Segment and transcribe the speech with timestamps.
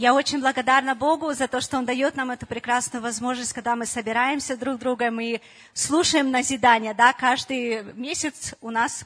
[0.00, 3.84] Я очень благодарна Богу за то, что Он дает нам эту прекрасную возможность, когда мы
[3.84, 5.40] собираемся друг другом и
[5.74, 6.94] слушаем назидания.
[6.94, 7.12] Да?
[7.12, 9.04] Каждый месяц у нас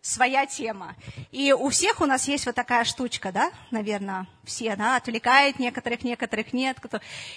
[0.00, 0.94] своя тема.
[1.32, 6.04] И у всех у нас есть вот такая штучка, да, наверное, все, да, отвлекает некоторых,
[6.04, 6.76] некоторых нет.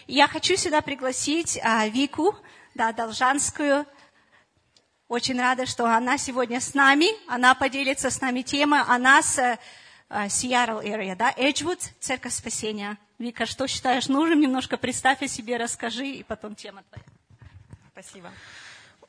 [0.05, 2.36] Я хочу сюда пригласить а, Вику,
[2.75, 3.88] да, Должанскую.
[5.07, 7.07] Очень рада, что она сегодня с нами.
[7.28, 8.82] Она поделится с нами темой.
[8.82, 9.57] Она с
[10.10, 12.98] Сиэрл uh, area, да, Эджвуд, Церковь Спасения.
[13.20, 14.42] Вика, что считаешь нужным?
[14.42, 17.06] Немножко представь о себе, расскажи, и потом тема твоя.
[17.92, 18.32] Спасибо.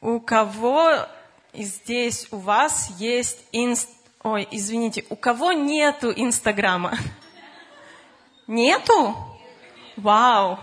[0.00, 1.06] У кого
[1.52, 3.88] здесь у вас есть инст...
[4.22, 6.96] Ой, извините, у кого нету Инстаграма?
[8.46, 9.16] Нету?
[9.96, 10.58] Вау!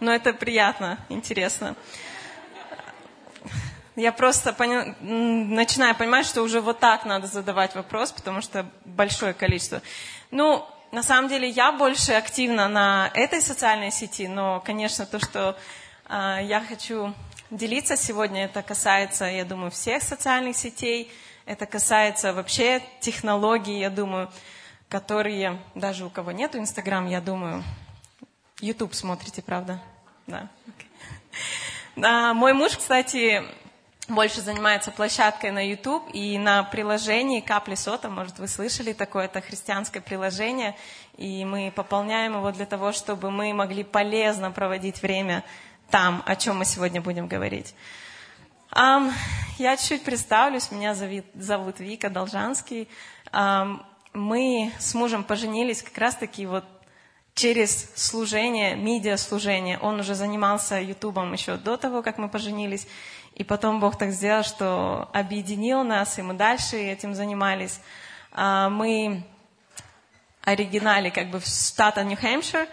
[0.00, 1.74] Но это приятно, интересно.
[3.96, 4.94] Я просто поня...
[5.00, 9.80] начинаю понимать, что уже вот так надо задавать вопрос, потому что большое количество.
[10.30, 15.56] Ну, на самом деле, я больше активна на этой социальной сети, но, конечно, то, что
[16.08, 17.14] э, я хочу
[17.50, 21.10] делиться сегодня, это касается, я думаю, всех социальных сетей,
[21.46, 24.30] это касается вообще технологий, я думаю,
[24.90, 27.64] которые, даже у кого нет Инстаграм, я думаю,
[28.60, 29.80] YouTube смотрите, правда?
[30.26, 30.48] Да.
[30.66, 32.04] Okay.
[32.04, 33.42] А, мой муж, кстати,
[34.08, 39.40] больше занимается площадкой на YouTube и на приложении Капли Сота, может, вы слышали такое, это
[39.40, 40.76] христианское приложение,
[41.16, 45.42] и мы пополняем его для того, чтобы мы могли полезно проводить время
[45.90, 47.74] там, о чем мы сегодня будем говорить.
[48.74, 52.88] Я чуть-чуть представлюсь, меня зовут, Вика Должанский.
[54.12, 56.64] Мы с мужем поженились как раз-таки вот
[57.34, 59.78] через служение, медиа-служение.
[59.78, 62.86] Он уже занимался Ютубом еще до того, как мы поженились.
[63.36, 67.80] И потом Бог так сделал, что объединил нас, и мы дальше этим занимались.
[68.32, 69.22] А, мы
[70.42, 72.66] оригинали как бы в штата Нью-Хэмпшир,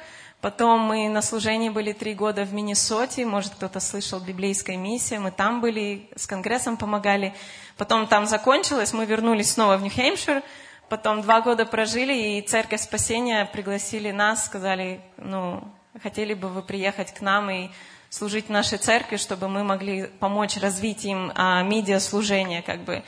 [0.44, 5.32] Потом мы на служении были три года в Миннесоте, может кто-то слышал библейская миссия, мы
[5.32, 7.34] там были, с конгрессом помогали.
[7.78, 10.44] Потом там закончилось, мы вернулись снова в Нью-Хэмпшир,
[10.90, 15.64] потом два года прожили, и Церковь Спасения пригласили нас, сказали, ну,
[16.02, 17.70] хотели бы вы приехать к нам и
[18.14, 23.04] служить нашей церкви, чтобы мы могли помочь развить им а, медиаслужение, как бы.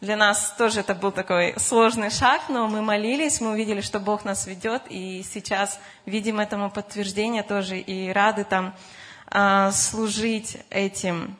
[0.00, 4.24] Для нас тоже это был такой сложный шаг, но мы молились, мы увидели, что Бог
[4.24, 8.74] нас ведет, и сейчас видим этому подтверждение тоже, и рады там
[9.28, 11.36] а, служить этим.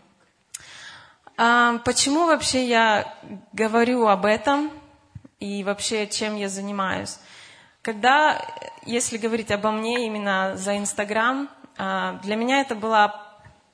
[1.37, 3.17] А, почему вообще я
[3.53, 4.71] говорю об этом
[5.41, 7.19] и вообще чем я занимаюсь?
[7.83, 8.41] Когда,
[8.87, 13.29] если говорить обо мне именно за Инстаграм, для меня это была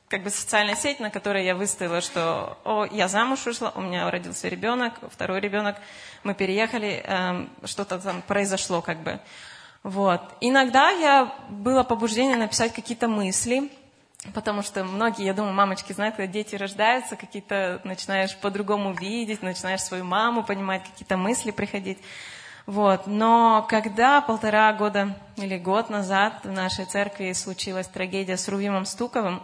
[0.09, 4.09] как бы социальная сеть, на которой я выставила, что о, я замуж вышла, у меня
[4.10, 5.76] родился ребенок, второй ребенок,
[6.22, 9.19] мы переехали, эм, что-то там произошло как бы.
[9.82, 10.20] Вот.
[10.41, 13.70] Иногда я было побуждение написать какие-то мысли,
[14.34, 19.82] потому что многие, я думаю, мамочки знают, когда дети рождаются, какие-то начинаешь по-другому видеть, начинаешь
[19.82, 21.98] свою маму понимать, какие-то мысли приходить.
[22.67, 23.07] Вот.
[23.07, 29.43] Но когда полтора года или год назад в нашей церкви случилась трагедия с Рувимом Стуковым,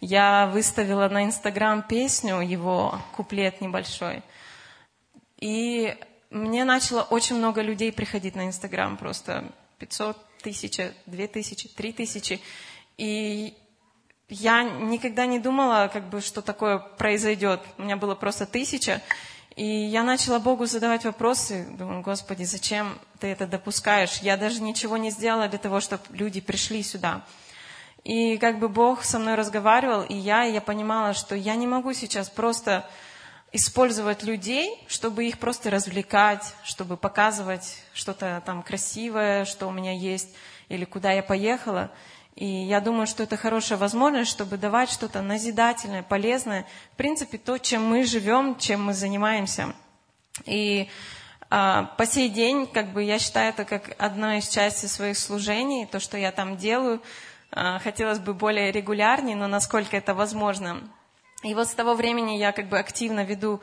[0.00, 4.22] я выставила на Инстаграм песню, его куплет небольшой.
[5.38, 5.96] И
[6.30, 9.44] мне начало очень много людей приходить на Инстаграм, просто
[9.78, 12.40] 500, тысяч, 2000, 3000.
[12.98, 13.54] И
[14.28, 17.60] я никогда не думала, как бы, что такое произойдет.
[17.78, 19.00] У меня было просто тысяча.
[19.56, 21.66] И я начала Богу задавать вопросы.
[21.78, 24.18] Думаю, Господи, зачем ты это допускаешь?
[24.18, 27.22] Я даже ничего не сделала для того, чтобы люди пришли сюда.
[28.04, 31.66] И как бы Бог со мной разговаривал, и я, и я понимала, что я не
[31.66, 32.86] могу сейчас просто
[33.50, 40.28] использовать людей, чтобы их просто развлекать, чтобы показывать что-то там красивое, что у меня есть,
[40.68, 41.90] или куда я поехала.
[42.36, 46.66] И я думаю, что это хорошая возможность, чтобы давать что-то назидательное, полезное.
[46.92, 49.74] В принципе, то, чем мы живем, чем мы занимаемся.
[50.44, 50.88] И
[51.48, 55.86] а, по сей день, как бы, я считаю это как одна из частей своих служений,
[55.86, 57.00] то, что я там делаю.
[57.52, 60.82] А, хотелось бы более регулярнее, но насколько это возможно.
[61.42, 63.62] И вот с того времени я как бы активно веду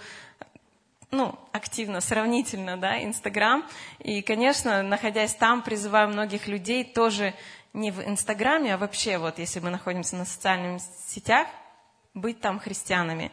[1.11, 3.63] ну, активно, сравнительно, да, Инстаграм.
[3.99, 7.35] И, конечно, находясь там, призываю многих людей тоже
[7.73, 11.47] не в Инстаграме, а вообще вот, если мы находимся на социальных сетях,
[12.13, 13.31] быть там христианами.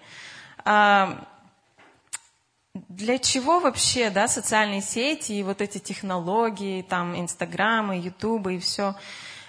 [0.65, 1.27] А,
[2.73, 8.95] для чего вообще, да, социальные сети и вот эти технологии, там, Инстаграмы, Ютубы и все?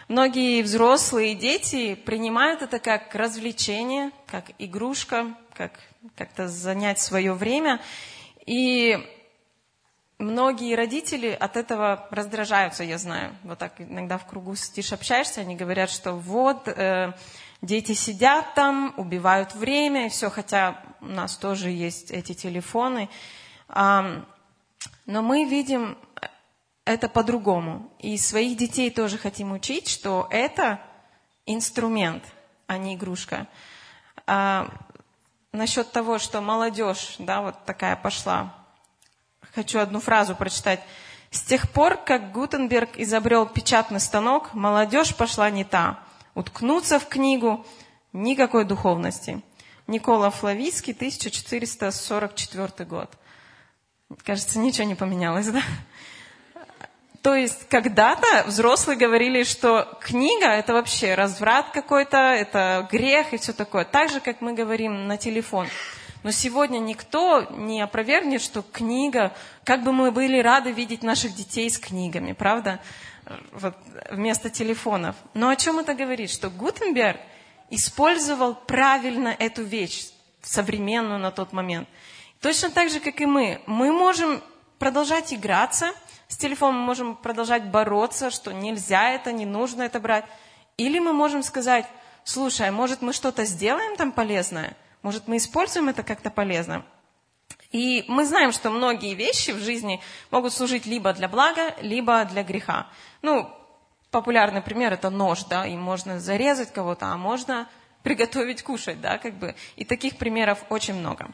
[0.07, 5.71] Многие взрослые дети принимают это как развлечение, как игрушка, как
[6.15, 7.79] как-то занять свое время.
[8.45, 8.99] И
[10.21, 13.35] многие родители от этого раздражаются, я знаю.
[13.43, 17.13] Вот так иногда в кругу сидишь, общаешься, они говорят, что вот э,
[17.61, 23.09] дети сидят там, убивают время, и все, хотя у нас тоже есть эти телефоны.
[23.67, 24.23] А,
[25.05, 25.97] но мы видим
[26.85, 27.91] это по-другому.
[27.99, 30.79] И своих детей тоже хотим учить, что это
[31.45, 32.23] инструмент,
[32.67, 33.47] а не игрушка.
[34.27, 34.69] А,
[35.51, 38.60] насчет того, что молодежь, да, вот такая пошла.
[39.53, 40.81] Хочу одну фразу прочитать.
[41.29, 45.99] С тех пор, как Гутенберг изобрел печатный станок, молодежь пошла не та.
[46.35, 47.65] Уткнуться в книгу–
[48.13, 49.41] никакой духовности.
[49.87, 53.09] Никола Флавицкий, 1444 год.
[54.23, 55.61] Кажется, ничего не поменялось, да?
[57.21, 63.53] То есть когда-то взрослые говорили, что книга– это вообще разврат какой-то, это грех и все
[63.53, 63.85] такое.
[63.85, 65.67] Так же, как мы говорим на телефон.
[66.23, 69.33] Но сегодня никто не опровергнет, что книга,
[69.63, 72.79] как бы мы были рады видеть наших детей с книгами, правда?
[73.51, 73.75] Вот,
[74.09, 75.15] вместо телефонов.
[75.33, 76.29] Но о чем это говорит?
[76.29, 77.19] Что Гутенберг
[77.69, 80.07] использовал правильно эту вещь,
[80.41, 81.87] современную на тот момент.
[82.41, 83.61] Точно так же, как и мы.
[83.65, 84.41] Мы можем
[84.79, 85.91] продолжать играться–
[86.31, 90.23] с телефоном мы можем продолжать бороться, что нельзя это, не нужно это брать.
[90.77, 91.85] Или мы можем сказать,
[92.23, 94.77] слушай, а может мы что-то сделаем там полезное?
[95.01, 96.85] Может мы используем это как-то полезно?
[97.71, 102.43] И мы знаем, что многие вещи в жизни могут служить либо для блага, либо для
[102.43, 102.87] греха.
[103.21, 103.49] Ну,
[104.11, 107.67] популярный пример– это нож, да, и можно зарезать кого-то, а можно
[108.03, 109.55] приготовить кушать, да, как бы.
[109.75, 111.31] И таких примеров очень много.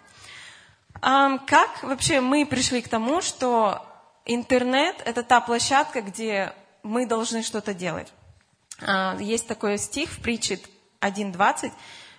[1.01, 3.85] А как вообще мы пришли к тому, что
[4.25, 6.53] интернет– это та площадка, где
[6.83, 8.11] мы должны что-то делать.
[8.81, 10.59] А, есть такой стих в притче
[11.01, 11.71] 1.20,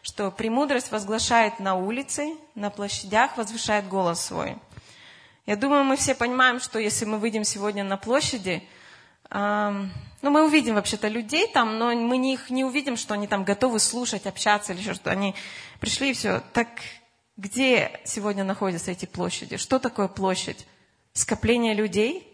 [0.09, 4.57] что «премудрость возглашает на улице, на площадях возвышает голос свой».
[5.47, 8.63] Я думаю, мы все понимаем, что если мы выйдем сегодня на площади,
[9.31, 13.45] ну, мы увидим вообще-то людей там, но мы не, их не увидим, что они там
[13.45, 15.11] готовы слушать, общаться или еще что.
[15.11, 15.35] Они
[15.81, 16.43] пришли и все.
[16.53, 16.69] Так
[17.37, 19.57] где сегодня находятся эти площади?
[19.57, 20.67] Что такое площадь?
[21.19, 22.27] скопление людей,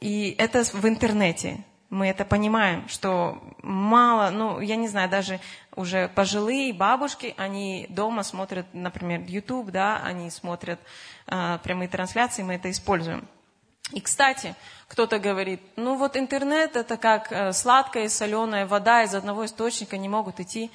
[0.00, 1.64] и это в интернете.
[1.94, 5.38] Мы это понимаем, что мало, ну, я не знаю, даже
[5.76, 10.80] уже пожилые бабушки, они дома смотрят, например, YouTube, да, они смотрят
[11.28, 13.28] э, прямые трансляции, мы это используем.
[13.92, 14.56] И, кстати,
[14.88, 19.96] кто-то говорит, ну вот интернет это как э, сладкая и соленая вода из одного источника
[19.96, 20.72] не могут идти.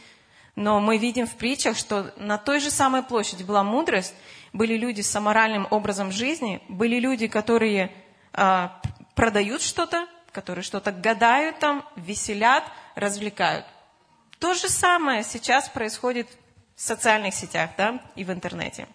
[0.55, 4.15] Но мы видим в притчах, что на той же самой площади была мудрость,
[4.53, 7.91] были люди с аморальным образом жизни, были люди, которые
[8.31, 8.79] а,
[9.15, 12.63] продают что-то, которые что-то гадают там, веселят,
[12.95, 13.65] развлекают.
[14.39, 16.27] То же самое сейчас происходит
[16.75, 18.87] в социальных сетях да, и в интернете.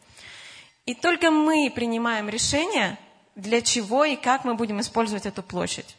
[0.86, 2.98] И только мы принимаем решение,
[3.34, 5.96] для чего и как мы будем использовать эту площадь.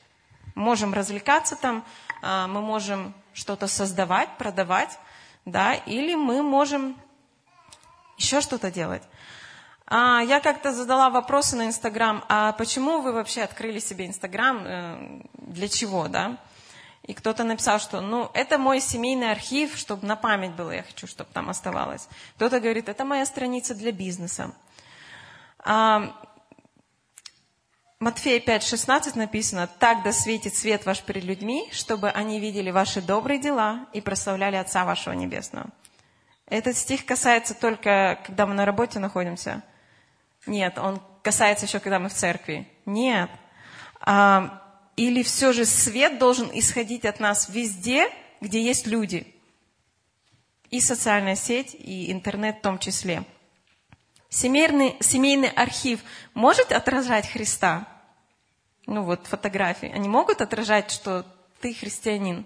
[0.56, 1.86] Можем развлекаться там,
[2.22, 4.98] а, мы можем что-то создавать, продавать,
[5.44, 6.98] да, или мы можем
[8.18, 9.04] еще что-то делать.
[9.88, 15.22] А, я как-то задала вопросы на Инстаграм, а почему вы вообще открыли себе Инстаграм, э,
[15.34, 16.38] для чего, да?
[17.04, 21.06] И кто-то написал, что, ну, это мой семейный архив, чтобы на память было, я хочу,
[21.06, 22.08] чтобы там оставалось.
[22.36, 24.54] Кто-то говорит, это моя страница для бизнеса.
[25.60, 26.16] А,
[28.00, 33.39] Матфея 5,16 написано, «Так да светит свет ваш перед людьми, чтобы они видели ваши добрые
[33.39, 35.70] дела и прославляли Отца вашего Небесного».
[36.48, 39.62] Этот стих касается только, когда мы на работе находимся–
[40.46, 42.68] нет, он касается еще, когда мы в церкви.
[42.86, 43.30] Нет.
[44.00, 44.62] А,
[44.96, 48.10] или все же свет должен исходить от нас везде,
[48.42, 49.28] где есть люди.
[50.70, 53.24] И социальная сеть, и интернет в том числе.
[54.30, 56.02] Семейный, семейный архив
[56.34, 57.88] может отражать Христа?
[58.86, 59.92] Ну вот фотографии.
[59.94, 61.25] Они могут отражать, что
[61.60, 62.46] ты христианин?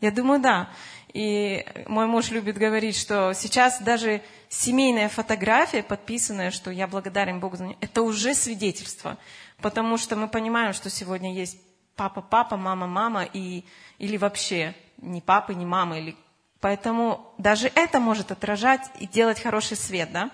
[0.00, 0.70] Я думаю, да.
[1.12, 7.56] И мой муж любит говорить, что сейчас даже семейная фотография, подписанная, что я благодарен Богу
[7.56, 9.18] за нее, это уже свидетельство.
[9.58, 11.58] Потому что мы понимаем, что сегодня есть
[11.96, 13.64] папа-папа, мама-мама, и,
[13.98, 15.98] или вообще ни папы, ни мамы.
[15.98, 16.16] Или...
[16.60, 20.12] Поэтому даже это может отражать и делать хороший свет.
[20.12, 20.30] Да?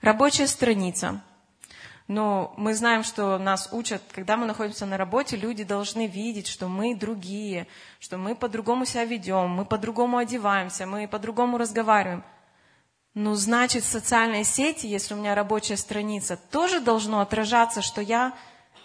[0.00, 1.22] Рабочая страница–
[2.06, 6.68] но мы знаем, что нас учат, когда мы находимся на работе, люди должны видеть, что
[6.68, 7.66] мы другие,
[7.98, 12.22] что мы по-другому себя ведем, мы по-другому одеваемся, мы по-другому разговариваем.
[13.14, 18.34] Ну, значит, в социальной сети, если у меня рабочая страница, тоже должно отражаться, что я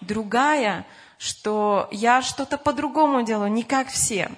[0.01, 0.85] другая,
[1.17, 4.31] что я что-то по-другому делаю, не как все.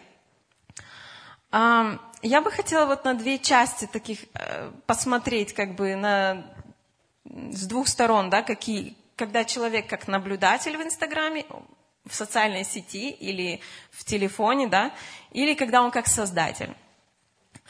[1.51, 6.45] Я бы хотела вот на две части таких э, посмотреть, как бы на
[7.25, 11.45] с двух сторон, да, какие, когда человек как наблюдатель в Инстаграме,
[12.05, 14.91] в социальной сети или в телефоне, да,
[15.31, 16.75] или когда он как создатель.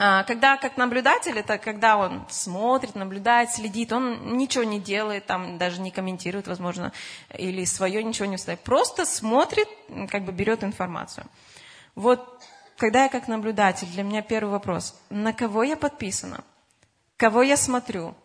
[0.04, 5.60] А, когда как наблюдатель, это когда он смотрит, наблюдает, следит, он ничего не делает, там
[5.60, 6.92] даже не комментирует, возможно,
[7.38, 8.62] или свое ничего не вставит.
[8.62, 9.68] Просто смотрит,
[10.10, 11.28] как бы берет информацию.
[11.94, 12.42] Вот
[12.78, 16.44] когда я как наблюдатель, для меня первый вопрос, на кого я подписана,
[17.16, 18.16] кого я смотрю,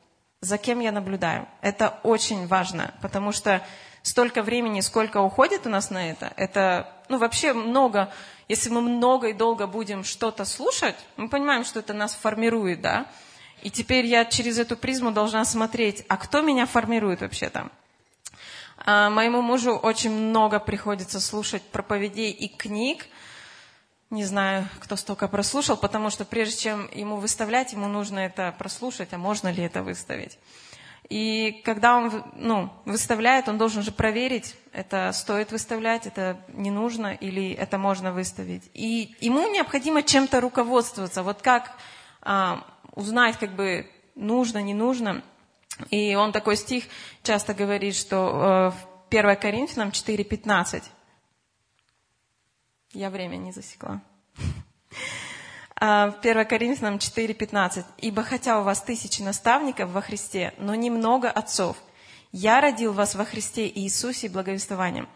[0.40, 1.46] за кем я наблюдаю.
[1.60, 3.60] Это очень важно, потому что
[4.00, 8.10] столько времени, сколько уходит у нас на это, это, ну, вообще много,
[8.48, 13.06] если мы много и долго будем что-то слушать, мы понимаем, что это нас формирует, да,
[13.62, 17.70] и теперь я через эту призму должна смотреть, а кто меня формирует вообще-то?
[18.78, 23.06] А, моему мужу очень много приходится слушать проповедей и книг,
[24.10, 29.12] не знаю, кто столько прослушал, потому что прежде чем ему выставлять, ему нужно это прослушать,
[29.12, 30.38] а можно ли это выставить.
[31.08, 37.14] И когда он ну, выставляет, он должен же проверить, это стоит выставлять, это не нужно
[37.14, 38.68] или это можно выставить.
[38.74, 41.22] И ему необходимо чем-то руководствоваться.
[41.22, 41.72] Вот как
[42.22, 45.22] а, узнать, как бы нужно, не нужно.
[45.90, 46.84] И он такой стих
[47.22, 50.82] часто говорит, что э, в 1 Коринфянам 4.15.
[52.94, 54.00] Я время не засекла.
[55.78, 57.84] А, в 1 Коринфянам 4.15.
[57.98, 61.76] «Ибо хотя у вас тысячи наставников во Христе, но немного отцов,
[62.32, 65.08] я родил вас во Христе Иисусе благовествованием».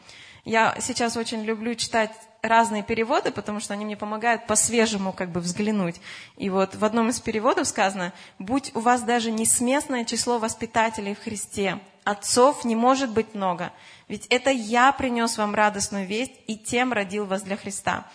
[0.44, 2.10] Я сейчас очень люблю читать
[2.42, 6.00] разные переводы, потому что они мне помогают по-свежему как бы взглянуть.
[6.38, 11.22] И вот в одном из переводов сказано, «Будь у вас даже несместное число воспитателей в
[11.22, 13.72] Христе, отцов не может быть много,
[14.08, 18.06] ведь это я принес вам радостную весть и тем родил вас для Христа».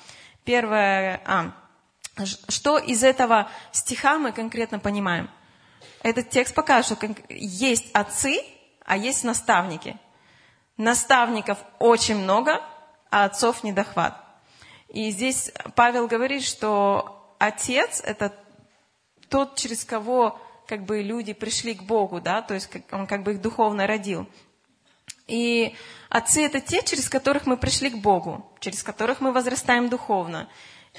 [0.44, 1.54] Первое, а,
[2.24, 5.30] что из этого стиха мы конкретно понимаем?
[6.02, 8.42] Этот текст покажет, что есть отцы,
[8.86, 9.98] а есть наставники.
[10.78, 12.62] Наставников очень много,
[13.10, 14.22] а отцов недохват.
[14.90, 18.34] И здесь Павел говорит, что отец– это
[19.30, 23.34] тот, через кого как бы люди пришли к Богу, да, то есть он как бы
[23.34, 24.28] их духовно родил.
[25.28, 25.76] И
[26.10, 30.48] отцы– это те, через которых мы пришли к Богу, через которых мы возрастаем духовно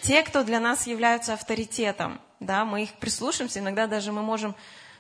[0.03, 4.55] те, кто для нас являются авторитетом, да, мы их прислушаемся, иногда даже мы можем,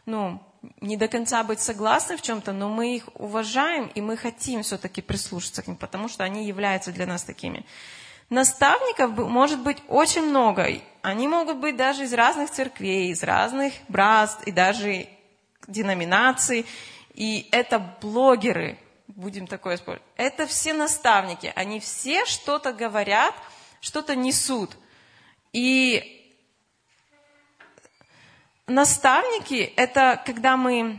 [0.06, 0.42] ну,
[0.80, 5.02] не до конца быть согласны в чем-то, но мы их уважаем, и мы хотим все-таки
[5.02, 7.64] прислушаться к ним, потому что они являются для нас такими.
[8.28, 10.68] Наставников может быть очень много.
[11.02, 15.06] Они могут быть даже из разных церквей, из разных братств и даже
[15.68, 16.66] деноминаций.
[17.14, 20.02] И это блогеры, будем такое использовать.
[20.16, 21.52] Это все наставники.
[21.54, 23.34] Они все что-то говорят,
[23.80, 24.76] что-то несут.
[25.56, 26.36] И
[28.66, 30.98] наставники– это когда мы,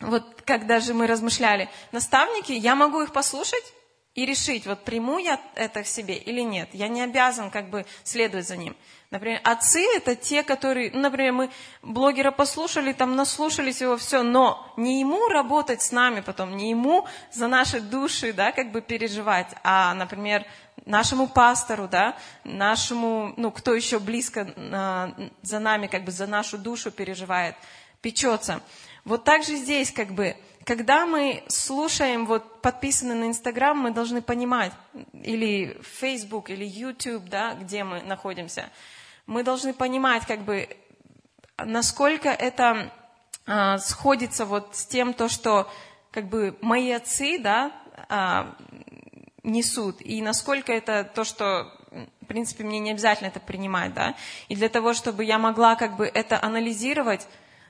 [0.00, 3.74] вот когда же мы размышляли, наставники, я могу их послушать
[4.14, 6.70] и решить, вот приму я это в себе или нет.
[6.72, 8.74] Я не обязан как бы следовать за ним.
[9.10, 11.50] Например, отцы– это те, которые, ну, например, мы
[11.82, 17.06] блогера послушали, там наслушались его, все, но не ему работать с нами потом, не ему
[17.32, 20.46] за наши души, да, как бы переживать, а, например,
[20.86, 26.58] нашему пастору, да, нашему, ну, кто еще близко а, за нами, как бы за нашу
[26.58, 27.56] душу переживает,
[28.00, 28.60] печется.
[29.04, 34.22] Вот так же здесь, как бы, когда мы слушаем, вот подписаны на Инстаграм, мы должны
[34.22, 34.72] понимать,
[35.12, 38.70] или Facebook, или YouTube, да, где мы находимся–
[39.30, 40.68] мы должны понимать, как бы,
[41.56, 42.90] насколько это
[43.46, 45.70] а, сходится вот с тем, то, что
[46.10, 47.70] как бы мои отцы, да,
[48.08, 48.56] а,
[49.42, 51.72] несут, и насколько это то, что,
[52.20, 54.14] в принципе, мне не обязательно это принимать, да,
[54.48, 57.26] и для того, чтобы я могла как бы это анализировать,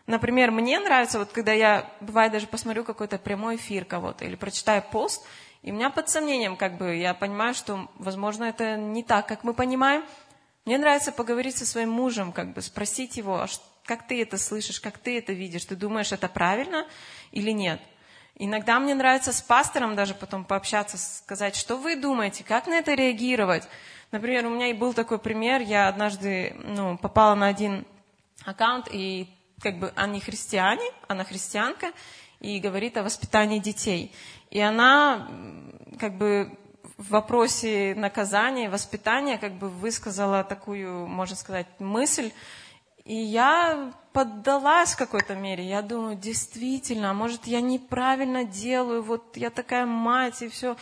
[0.06, 4.82] например, мне нравится, вот когда я, бывает, даже посмотрю какой-то прямой эфир кого-то или прочитаю
[4.82, 5.24] пост,
[5.62, 9.44] и у меня под сомнением, как бы, я понимаю, что, возможно, это не так, как
[9.44, 10.04] мы понимаем,
[10.64, 13.46] мне нравится поговорить со своим мужем, как бы спросить его, «А
[13.84, 16.86] как ты это слышишь, как ты это видишь, ты думаешь, это правильно
[17.32, 17.80] или нет?
[18.42, 22.94] Иногда мне нравится с пастором даже потом пообщаться, сказать, что вы думаете, как на это
[22.94, 23.68] реагировать.
[24.12, 27.84] Например, у меня и был такой пример, я однажды ну, попала на один
[28.46, 29.28] аккаунт, и
[29.60, 31.92] как бы они христиане, она христианка,
[32.40, 34.10] и говорит о воспитании детей.
[34.48, 35.28] И она
[35.98, 36.50] как бы
[36.96, 42.32] в вопросе наказания, воспитания как бы высказала такую, можно сказать, мысль.
[43.04, 45.68] И я поддалась в какой-то мере.
[45.68, 50.76] Я думаю, действительно, а может, я неправильно делаю, вот я такая мать и все.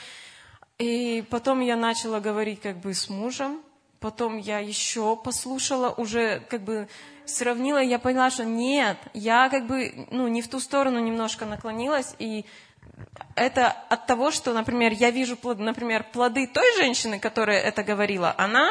[0.79, 3.61] И потом я начала говорить как бы с мужем,
[4.01, 6.89] потом я еще послушала, уже как бы
[7.25, 12.15] сравнила, я поняла, что нет, я как бы, ну, не в ту сторону немножко наклонилась,
[12.19, 12.45] и
[13.35, 18.71] это от того, что, например, я вижу, например, плоды той женщины, которая это говорила, она,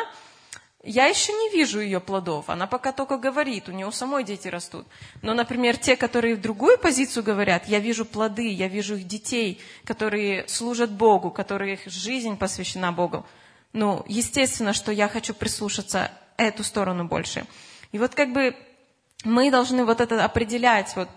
[0.83, 4.87] я еще не вижу ее плодов, она пока только говорит, у нее самой дети растут.
[5.21, 9.59] Но, например, те, которые в другую позицию говорят, я вижу плоды, я вижу их детей,
[9.83, 13.25] которые служат Богу, которые их жизнь посвящена Богу.
[13.73, 17.45] Ну, естественно, что я хочу прислушаться эту сторону больше.
[17.91, 18.55] И вот как бы
[19.23, 21.09] мы должны вот это определять, вот,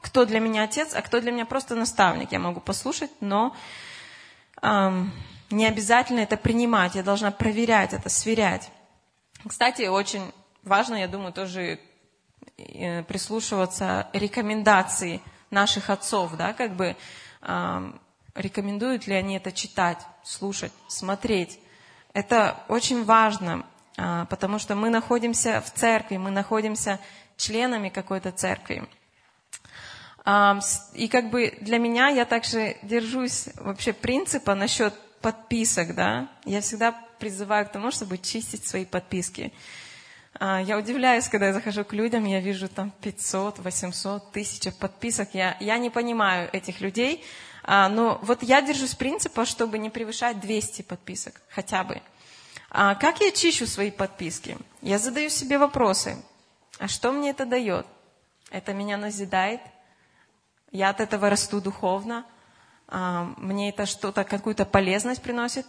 [0.00, 2.32] кто для меня отец, а кто для меня просто наставник.
[2.32, 3.54] Я могу послушать, но
[4.62, 5.12] эм,
[5.50, 6.94] не обязательно это принимать.
[6.94, 8.70] Я должна проверять это, сверять.
[9.46, 11.80] Кстати, очень важно, я думаю, тоже
[12.56, 16.96] э, прислушиваться рекомендации наших отцов, да, как бы
[17.42, 17.92] э,
[18.34, 21.58] рекомендуют ли они это читать, слушать, смотреть.
[22.12, 23.64] Это очень важно.
[23.96, 26.98] А, потому что мы находимся в церкви, мы находимся
[27.36, 28.88] членами какой-то церкви.
[30.94, 36.28] И как бы для меня я также держусь вообще принципа насчет подписок, да.
[36.44, 39.52] Я всегда призываю к тому, чтобы чистить свои подписки.
[40.34, 45.34] А, я удивляюсь, когда я захожу к людям, я вижу там 500, 800, 1000 подписок.
[45.34, 47.24] Я, я не понимаю этих людей.
[47.62, 52.00] А, но вот я держусь принципа, чтобы не превышать 200 подписок хотя бы.
[52.70, 54.56] А как я чищу свои подписки?
[54.80, 56.16] Я задаю себе вопросы.
[56.78, 57.86] А что мне это дает?
[58.50, 59.60] Это меня назидает?
[60.72, 62.24] Я от этого расту духовно?
[62.90, 65.66] А, мне это что-то, какую-то полезность приносит?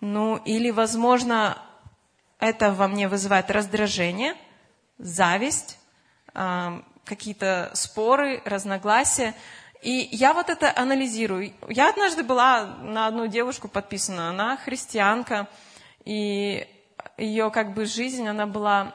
[0.00, 1.56] Ну, или, возможно,
[2.40, 4.34] это во мне вызывает раздражение,
[4.98, 5.78] зависть,
[6.34, 9.34] а, какие-то споры, разногласия.
[9.82, 11.54] И я вот это анализирую.
[11.68, 15.48] Я однажды была на одну девушку подписана, она христианка,
[16.04, 16.66] и
[17.16, 18.92] ее как бы жизнь, она была...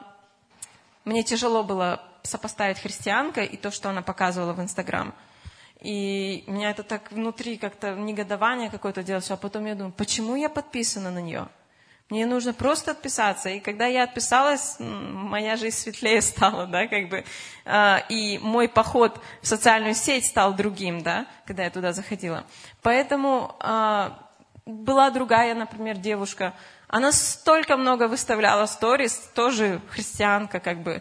[1.04, 5.14] Мне тяжело было сопоставить христианка и то, что она показывала в Инстаграм.
[5.86, 10.48] И меня это так внутри как-то негодование какое-то делалось, а потом я думаю, почему я
[10.48, 11.46] подписана на нее?
[12.10, 13.50] Мне нужно просто отписаться.
[13.50, 17.24] И когда я отписалась, моя жизнь светлее стала, да, как бы.
[17.64, 22.44] А, и мой поход в социальную сеть стал другим, да, когда я туда заходила.
[22.82, 24.18] Поэтому а,
[24.64, 26.52] была другая, например, девушка,
[26.88, 31.00] она столько много выставляла сторис, тоже христианка как бы,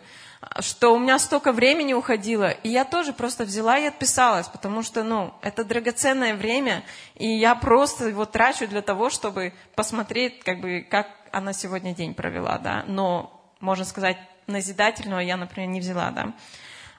[0.60, 5.04] что у меня столько времени уходило, и я тоже просто взяла и отписалась, потому что,
[5.04, 6.84] ну, это драгоценное время,
[7.16, 12.14] и я просто его трачу для того, чтобы посмотреть, как бы, как она сегодня день
[12.14, 16.34] провела, да, но, можно сказать, назидательного я, например, не взяла, да.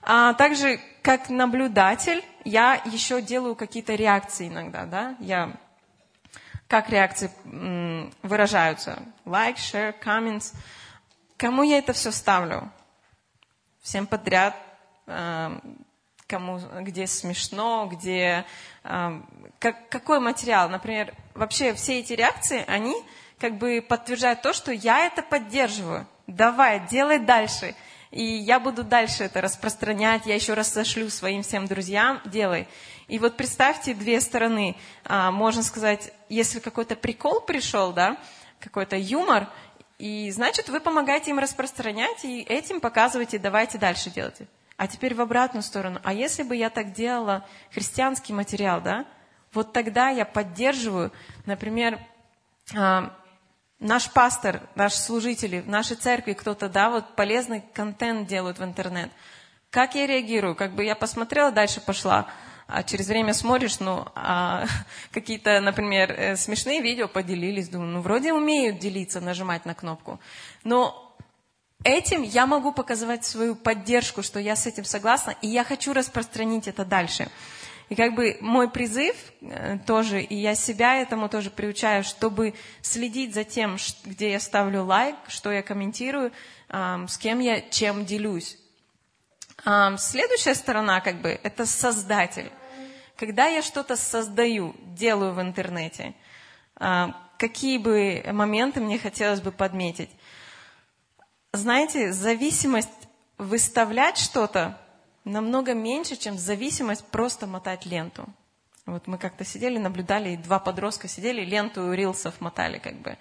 [0.03, 5.57] А также, как наблюдатель, я еще делаю какие-то реакции иногда, да, я
[6.69, 7.31] как реакции
[8.23, 8.99] выражаются.
[9.25, 10.55] Like, share, comments.
[11.37, 12.71] Кому я это все ставлю?
[13.87, 14.57] Всем подряд.
[15.07, 15.63] Эм,
[16.27, 18.45] кому, где смешно, где...
[18.83, 19.25] Эм,
[19.61, 20.69] как, какой материал?
[20.69, 22.97] Например, вообще все эти реакции, они
[23.39, 26.05] как бы подтверждают то, что я это поддерживаю.
[26.27, 27.77] Давай, делай дальше.
[28.11, 32.67] И я буду дальше это распространять, я еще раз сошлю своим всем друзьям, делай.
[33.07, 34.75] И вот представьте две стороны.
[35.05, 38.17] А, можно сказать, если какой-то прикол пришел, да,
[38.59, 39.49] какой-то юмор,
[39.99, 44.47] и значит, вы помогаете им распространять, и этим показываете, давайте дальше делайте.
[44.77, 46.01] А теперь в обратную сторону.
[46.05, 49.07] А если бы я так делала христианский материал, да,
[49.53, 51.13] вот тогда я поддерживаю,
[51.47, 51.99] например,
[52.75, 53.17] а,
[53.79, 59.11] наш пастор, наши служители, в нашей церкви кто-то, да, вот полезный контент делают в интернет.
[59.71, 60.55] Как я реагирую?
[60.55, 62.29] Как бы я посмотрела, дальше пошла
[62.67, 64.67] а через время смотришь, ну, а
[65.13, 70.19] какие-то, например, э, смешные видео поделились, думаю, ну, вроде умеют делиться, нажимать на кнопку.
[70.65, 71.17] Но
[71.85, 76.67] этим я могу показывать свою поддержку, что я с этим согласна, и я хочу распространить
[76.67, 77.29] это дальше.
[77.89, 83.33] И как бы мой призыв э, тоже, и я себя этому тоже приучаю, чтобы следить
[83.33, 86.33] за тем, где я ставлю лайк, что я комментирую,
[86.69, 88.59] с кем я чем делюсь.
[89.99, 92.53] Следующая сторона, как бы, это создатель.
[93.17, 96.15] Когда я что-то создаю, делаю в интернете,
[97.37, 100.11] какие бы моменты мне хотелось бы подметить?
[101.53, 102.91] Знаете, зависимость
[103.39, 104.79] выставлять что-то
[105.25, 108.27] намного меньше, чем зависимость просто мотать ленту.
[108.85, 113.19] Вот мы как-то сидели, наблюдали, и два подростка сидели, ленту рилсов мотали как бы.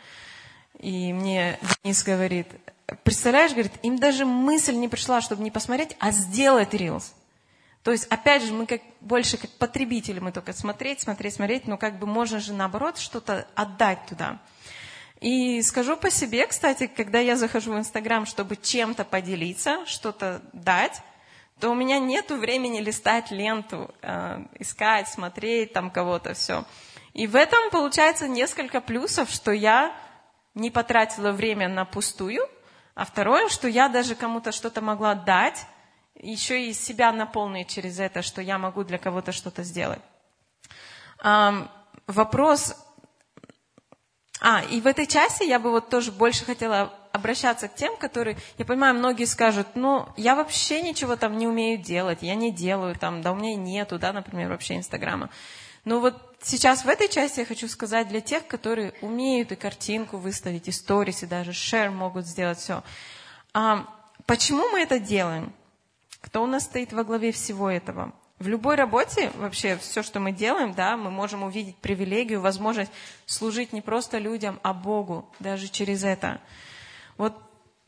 [0.78, 2.48] И мне Денис говорит,
[3.04, 7.14] представляешь, говорит, им даже мысль не пришла, чтобы не посмотреть, а сделать рилс.
[7.84, 11.78] То есть, опять же, мы как, больше как потребители, мы только смотреть, смотреть, смотреть, но
[11.78, 14.40] как бы можно же наоборот что-то отдать туда.
[15.22, 21.02] И скажу по себе, кстати, когда я захожу в Инстаграм, чтобы чем-то поделиться, что-то дать,
[21.60, 26.66] то у меня нет времени листать ленту, э, искать, смотреть там кого-то, все.
[27.14, 29.96] И в этом получается несколько плюсов, что я
[30.54, 32.48] не потратила время на пустую,
[32.96, 35.66] а второе, что я даже кому-то что-то могла дать,
[36.16, 40.02] еще и себя наполнить через это, что я могу для кого-то что-то сделать.
[42.08, 42.76] Вопрос...
[44.42, 48.38] А, и в этой части я бы вот тоже больше хотела обращаться к тем, которые,
[48.58, 52.96] я понимаю, многие скажут, ну, я вообще ничего там не умею делать, я не делаю
[52.96, 55.30] там, да у меня нету, да, например, вообще Инстаграма.
[55.86, 60.18] Но вот сейчас в этой части я хочу сказать для тех, которые умеют и картинку
[60.18, 62.84] выставить, и сторис, и даже шер могут сделать все.
[63.54, 63.86] А,
[64.26, 65.54] почему мы это делаем?
[66.22, 68.14] Кто у нас стоит во главе всего этого?
[68.40, 72.92] В любой работе, вообще, все, что мы делаем, да, мы можем увидеть привилегию, возможность
[73.26, 76.42] служить не просто людям, а Богу, даже через это.
[77.18, 77.38] Вот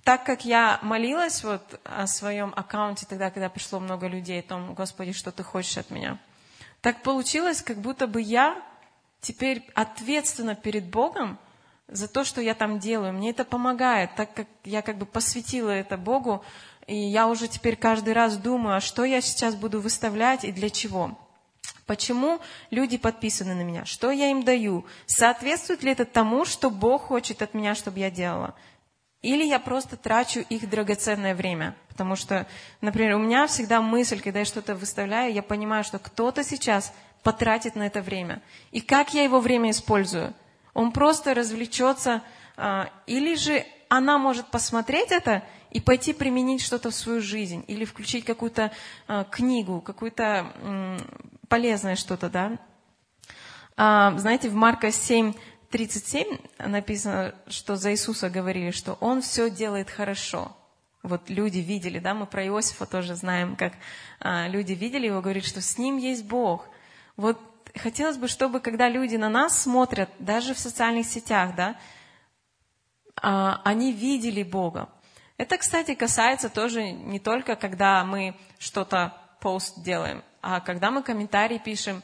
[0.04, 4.74] так как я молилась вот о своем аккаунте тогда, когда пришло много людей, о том,
[4.74, 6.18] Господи, что Ты хочешь от меня,
[6.88, 8.64] так получилось, как будто бы я
[9.20, 11.38] теперь ответственна перед Богом
[11.90, 13.12] за то, что я там делаю.
[13.12, 16.46] Мне это помогает, так как я как бы посвятила это Богу,
[16.88, 20.70] и я уже теперь каждый раз думаю, а что я сейчас буду выставлять и для
[20.70, 21.20] чего.
[21.86, 22.40] Почему
[22.72, 23.84] люди подписаны на меня?
[23.84, 24.86] Что я им даю?
[25.08, 28.56] Соответствует ли это тому, что Бог хочет от меня, чтобы я делала?
[29.28, 31.76] Или я просто трачу их драгоценное время.
[31.90, 32.48] Потому что,
[32.80, 37.76] например, у меня всегда мысль, когда я что-то выставляю, я понимаю, что кто-то сейчас потратит
[37.76, 38.42] на это время.
[38.72, 40.34] И как я его время использую?
[40.74, 42.22] Он просто развлечется,
[42.56, 47.84] а, или же она может посмотреть это и пойти применить что-то в свою жизнь, или
[47.84, 48.72] включить какую-то
[49.10, 50.98] а, книгу, какое-то
[51.50, 52.58] полезное что-то, да.
[53.76, 55.34] А, знаете, в Марка 7,
[55.72, 60.56] 37 написано, что за Иисуса говорили, что Он все делает хорошо.
[61.04, 63.74] Вот люди видели, да, мы про Иосифа тоже знаем, как
[64.20, 66.68] а, люди видели его, говорит, что с ним есть Бог.
[67.16, 67.40] Вот
[67.76, 71.76] хотелось бы, чтобы когда люди на нас смотрят, даже в социальных сетях, да,
[73.22, 74.90] а, они видели Бога.
[75.38, 81.58] Это, кстати, касается тоже не только, когда мы что-то пост делаем, а когда мы комментарии
[81.58, 82.02] пишем,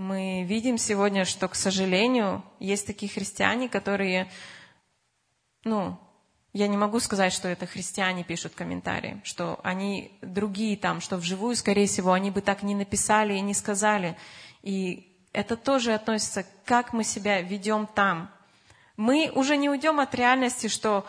[0.00, 4.30] мы видим сегодня, что, к сожалению, есть такие христиане, которые,
[5.64, 5.98] ну,
[6.54, 11.54] я не могу сказать, что это христиане пишут комментарии, что они другие там, что вживую,
[11.54, 14.16] скорее всего, они бы так не написали и не сказали.
[14.62, 18.30] И это тоже относится, как мы себя ведем там.
[18.96, 21.06] Мы уже не уйдем от реальности, что,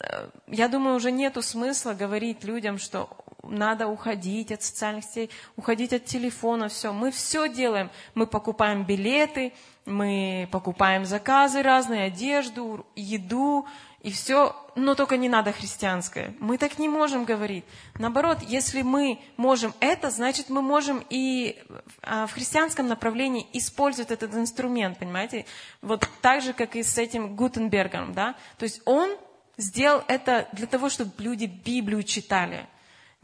[0.00, 3.08] э, я думаю, уже нету смысла говорить людям, что
[3.48, 6.92] надо уходить от социальных сетей, уходить от телефона, все.
[6.92, 7.90] Мы все делаем.
[8.14, 9.52] Мы покупаем билеты,
[9.86, 13.66] мы покупаем заказы разные, одежду, еду,
[14.04, 16.34] и все, но только не надо христианское.
[16.38, 17.64] Мы так не можем говорить.
[17.98, 21.58] Наоборот, если мы можем это, значит, мы можем и
[22.02, 25.46] а, в христианском направлении использовать этот инструмент, понимаете?
[25.80, 28.34] Вот так же, как и с этим Гутенбергом, да?
[28.58, 29.16] То есть он
[29.56, 32.66] сделал это для того, чтобы люди Библию читали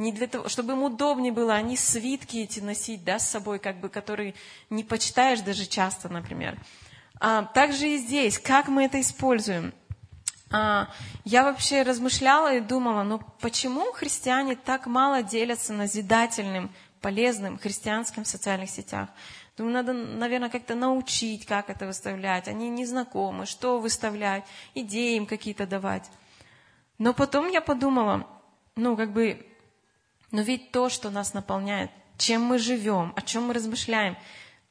[0.01, 3.81] не для того, чтобы им удобнее было, они свитки эти носить, да, с собой, как
[3.81, 4.35] бы, которые
[4.71, 6.59] не почитаешь даже часто, например.
[7.21, 9.75] А, также и здесь, как мы это используем.
[10.51, 10.89] А,
[11.25, 16.71] я вообще размышляла и думала, ну почему христиане так мало делятся назидательным,
[17.03, 19.11] полезным христианским в социальных сетях?
[19.59, 22.49] Думаю, надо, наверное, как-то научить, как это выставлять.
[22.49, 26.11] Они не знакомы, что выставлять, идеи им какие-то давать.
[26.97, 28.27] Но потом я подумала,
[28.77, 29.47] ну, как бы
[30.31, 34.17] но ведь то, что нас наполняет, чем мы живем, о чем мы размышляем,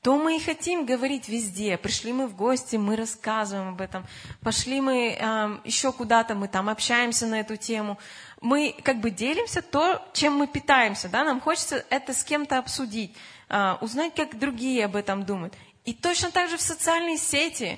[0.01, 1.77] то мы и хотим говорить везде.
[1.77, 4.05] Пришли мы в гости, мы рассказываем об этом.
[4.41, 7.97] Пошли мы э, еще куда-то, мы там общаемся на эту тему.
[8.39, 11.09] Мы как бы делимся то, чем мы питаемся.
[11.09, 11.25] Да?
[11.25, 13.13] Нам хочется это с кем-то обсудить,
[13.49, 15.53] э, узнать, как другие об этом думают.
[15.83, 17.77] И точно так же в социальные сети.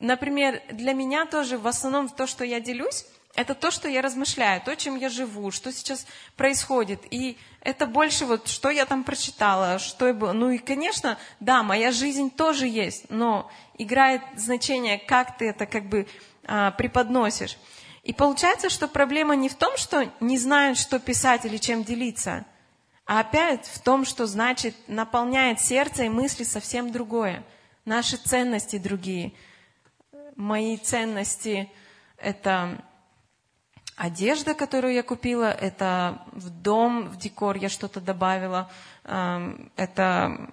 [0.00, 4.60] Например, для меня тоже в основном то, что я делюсь, это то, что я размышляю,
[4.60, 7.00] то, чем я живу, что сейчас происходит.
[7.10, 10.32] И это больше вот, что я там прочитала, что я было.
[10.32, 15.88] Ну и, конечно, да, моя жизнь тоже есть, но играет значение, как ты это как
[15.88, 16.06] бы
[16.44, 17.56] а, преподносишь.
[18.02, 22.44] И получается, что проблема не в том, что не знают, что писать или чем делиться,
[23.06, 27.44] а опять в том, что значит наполняет сердце и мысли совсем другое.
[27.84, 29.32] Наши ценности другие.
[30.36, 31.70] Мои ценности–
[32.16, 32.82] это
[34.02, 38.68] одежда, которую я купила, это в дом, в декор я что-то добавила,
[39.04, 40.52] эм, это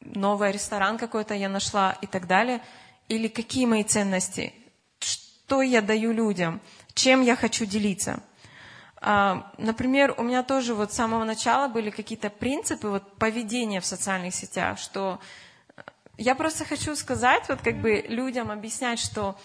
[0.00, 2.60] новый ресторан какой-то я нашла и так далее.
[3.08, 4.52] Или какие мои ценности,
[4.98, 6.60] что я даю людям,
[6.92, 8.22] чем я хочу делиться.
[9.00, 13.86] А, например, у меня тоже вот с самого начала были какие-то принципы вот поведения в
[13.86, 15.18] социальных сетях, что
[16.18, 19.38] я просто хочу сказать, вот как бы людям объяснять, что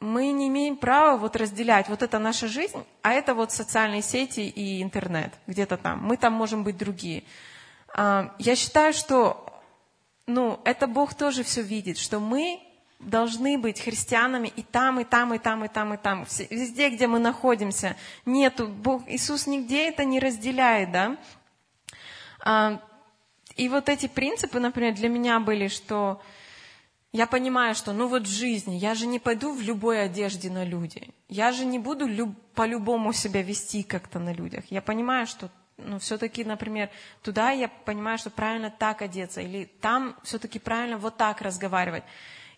[0.00, 4.40] мы не имеем права вот разделять, вот это наша жизнь, а это вот социальные сети
[4.40, 6.02] и интернет, где-то там.
[6.04, 7.24] Мы там можем быть другие.
[7.94, 9.44] А, я считаю, что
[10.26, 12.60] ну, это Бог тоже все видит, что мы
[13.00, 16.26] должны быть христианами и там, и там, и там, и там, и там.
[16.50, 21.16] Везде, где мы находимся, нету, Бог, Иисус нигде это не разделяет, да.
[22.44, 22.80] А,
[23.56, 26.20] и вот эти принципы, например, для меня были, что
[27.12, 30.64] я понимаю, что ну вот в жизни я же не пойду в любой одежде на
[30.64, 31.08] люди.
[31.28, 34.64] Я же не буду люб, по-любому себя вести как-то на людях.
[34.70, 36.90] Я понимаю, что ну, все-таки, например,
[37.22, 42.02] туда я понимаю, что правильно так одеться, или там все-таки правильно вот так разговаривать.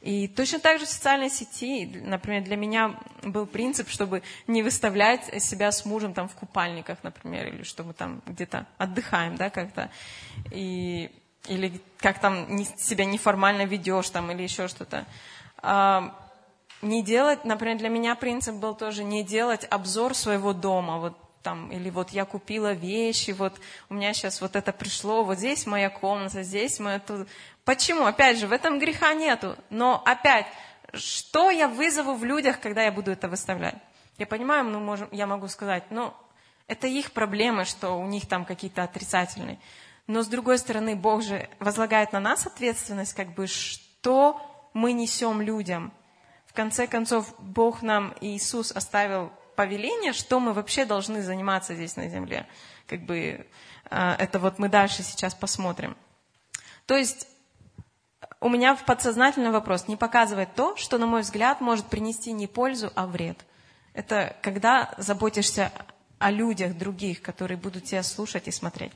[0.00, 5.42] И точно так же в социальной сети, например, для меня был принцип, чтобы не выставлять
[5.42, 9.90] себя с мужем там в купальниках, например, или чтобы там где-то отдыхаем, да, как-то.
[10.50, 11.10] И
[11.50, 15.04] или как там себя неформально ведешь там, или еще что-то.
[15.58, 16.14] А,
[16.80, 21.72] не делать, например, для меня принцип был тоже не делать обзор своего дома, вот там,
[21.72, 23.54] или вот я купила вещи, вот
[23.88, 27.28] у меня сейчас вот это пришло, вот здесь моя комната, здесь моя тут.
[27.64, 28.06] Почему?
[28.06, 29.56] Опять же, в этом греха нету.
[29.70, 30.46] Но опять,
[30.94, 33.76] что я вызову в людях, когда я буду это выставлять?
[34.18, 36.12] Я понимаю, ну, можем, я могу сказать, ну,
[36.68, 39.58] это их проблемы, что у них там какие-то отрицательные.
[40.10, 44.42] Но с другой стороны, Бог же возлагает на нас ответственность, как бы, что
[44.74, 45.92] мы несем людям.
[46.46, 52.08] В конце концов, Бог нам, Иисус оставил повеление, что мы вообще должны заниматься здесь на
[52.08, 52.48] земле.
[52.88, 53.46] Как бы
[53.88, 55.96] а, это вот мы дальше сейчас посмотрим.
[56.86, 57.28] То есть
[58.40, 62.48] у меня в подсознательный вопрос не показывает то, что, на мой взгляд, может принести не
[62.48, 63.38] пользу, а вред.
[63.92, 65.70] Это когда заботишься
[66.18, 68.92] о людях других, которые будут тебя слушать и смотреть.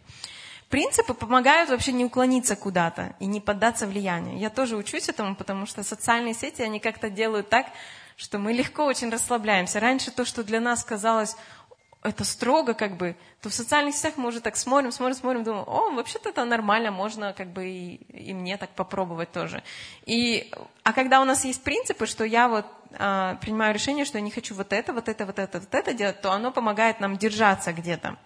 [0.74, 4.36] Принципы помогают вообще не уклониться куда-то и не поддаться влиянию.
[4.40, 7.66] Я тоже учусь этому, потому что социальные сети, они как-то делают так,
[8.16, 9.78] что мы легко очень расслабляемся.
[9.78, 11.36] Раньше то, что для нас казалось,
[12.02, 15.64] это строго, как бы, то в социальных сетях мы уже так смотрим, смотрим, смотрим, думаем,
[15.68, 19.62] о, вообще-то это нормально, можно как бы и, и мне так попробовать тоже.
[20.06, 20.50] И,
[20.82, 22.66] а когда у нас есть принципы, что я вот
[22.98, 25.94] а, принимаю решение, что я не хочу вот это, вот это, вот это, вот это
[25.94, 28.16] делать, то оно помогает нам держаться где-то.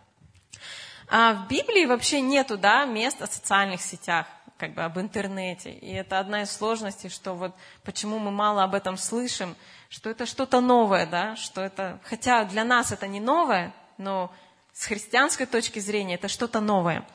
[1.11, 4.27] А в Библии вообще нету да, мест о социальных сетях,
[4.59, 5.71] как бы об интернете.
[5.71, 9.57] И это одна из сложностей, что вот почему мы мало об этом слышим,
[9.88, 14.31] что это что-то новое, да, что это, хотя для нас это не новое, но
[14.75, 17.07] с христианской точки зрения это что-то новое.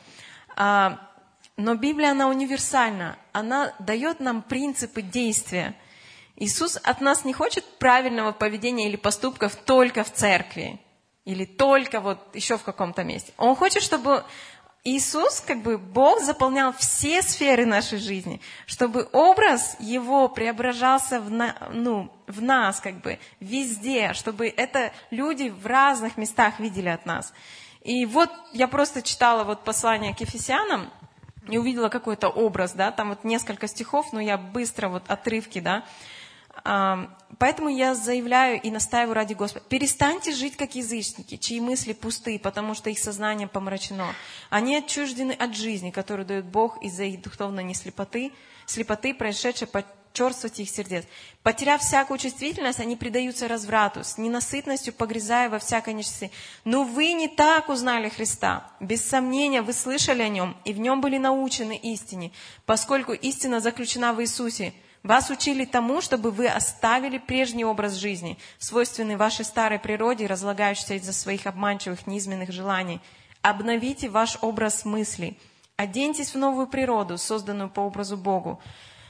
[0.56, 0.99] А,
[1.56, 5.75] но Библия, она универсальна, она дает нам принципы действия.
[6.36, 10.83] Иисус от нас не хочет правильного поведения или поступков только в церкви
[11.25, 13.33] или только вот еще в каком-то месте.
[13.38, 14.23] Он хочет, чтобы
[14.86, 21.55] Иисус, как бы Бог, заполнял все сферы нашей жизни, чтобы образ Его преображался в, на,
[21.71, 27.33] ну, в нас, как бы везде, чтобы это люди в разных местах видели от нас.
[27.81, 30.89] И вот я просто читала вот послание к Ефесянам
[31.47, 35.86] и увидела какой-то образ, да, там вот несколько стихов, но я быстро вот отрывки, да,
[37.39, 42.74] Поэтому я заявляю и настаиваю ради Господа, перестаньте жить как язычники, чьи мысли пусты, потому
[42.76, 44.13] что их сознание помрачено.
[44.50, 48.32] Они отчуждены от жизни, которую дает Бог из-за их духовной неслепоты,
[48.65, 51.06] слепоты, происшедшей по черствости их сердец.
[51.41, 56.32] Потеряв всякую чувствительность, они предаются разврату, с ненасытностью погрязая во всякой нечистоте.
[56.63, 58.72] Но вы не так узнали Христа.
[58.80, 62.32] Без сомнения, вы слышали о Нем, и в Нем были научены истине,
[62.65, 64.74] поскольку истина заключена в Иисусе.
[65.04, 71.12] Вас учили тому, чтобы вы оставили прежний образ жизни, свойственный вашей старой природе, разлагающейся из-за
[71.12, 73.02] своих обманчивых низменных желаний.
[73.42, 75.38] Обновите ваш образ мыслей.
[75.76, 78.62] Оденьтесь в новую природу, созданную по образу Богу,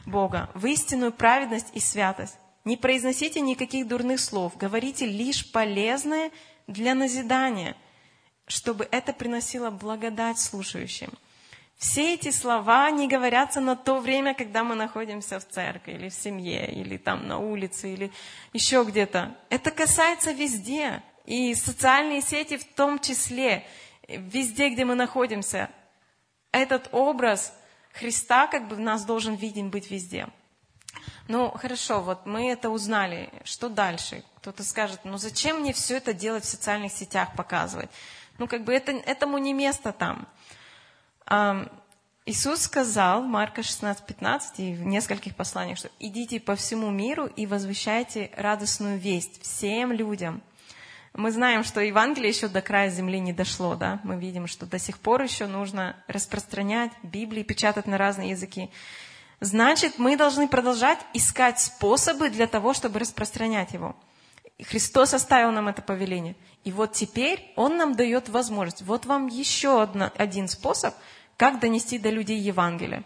[0.08, 2.38] Бога, в истинную праведность и святость.
[2.66, 6.32] Не произносите никаких дурных слов, говорите лишь полезное
[6.66, 7.76] для назидания,
[8.48, 11.12] чтобы это приносило благодать слушающим.
[11.78, 16.14] Все эти слова не говорятся на то время, когда мы находимся в церкви, или в
[16.14, 18.12] семье, или там на улице, или
[18.54, 19.36] еще где-то.
[19.50, 21.04] Это касается везде.
[21.26, 23.66] И социальные сети в том числе,
[24.08, 25.70] везде, где мы находимся.
[26.52, 27.54] Этот образ
[27.94, 30.28] Христа как бы в нас должен виден быть везде.
[31.28, 33.30] Ну, хорошо, вот мы это узнали.
[33.44, 34.24] Что дальше?
[34.38, 37.90] Кто-то скажет, ну зачем мне все это делать в социальных сетях, показывать?
[38.40, 40.28] Ну, как бы это, этому не место там.
[42.26, 48.32] Иисус сказал Марка 16:15 и в нескольких посланиях, что идите по всему миру и возвещайте
[48.38, 50.42] радостную весть всем людям.
[51.14, 54.00] Мы знаем, что Евангелие еще до края земли не дошло, да?
[54.04, 58.72] Мы видим, что до сих пор еще нужно распространять Библии, печатать на разные языки.
[59.40, 63.96] Значит, мы должны продолжать искать способы для того, чтобы распространять его.
[64.62, 66.36] Христос оставил нам это повеление.
[66.64, 68.84] И вот теперь Он нам дает возможность.
[68.84, 70.94] Вот вам еще одна, один способ,
[71.38, 73.04] как донести до людей Евангелие.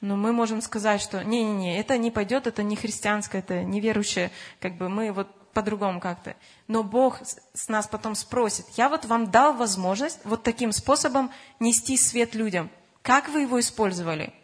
[0.00, 4.76] Но мы можем сказать, что не-не-не, это не пойдет, это не христианское, это неверующее, как
[4.76, 6.36] бы мы вот по-другому как-то.
[6.68, 7.20] Но Бог
[7.54, 12.70] с нас потом спросит, я вот вам дал возможность вот таким способом нести свет людям.
[13.00, 14.34] Как вы его использовали?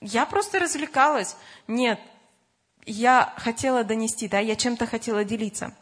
[0.00, 1.36] Я просто развлекалась.
[1.66, 1.98] Нет,
[2.88, 5.74] я хотела донести, да, я чем-то хотела делиться.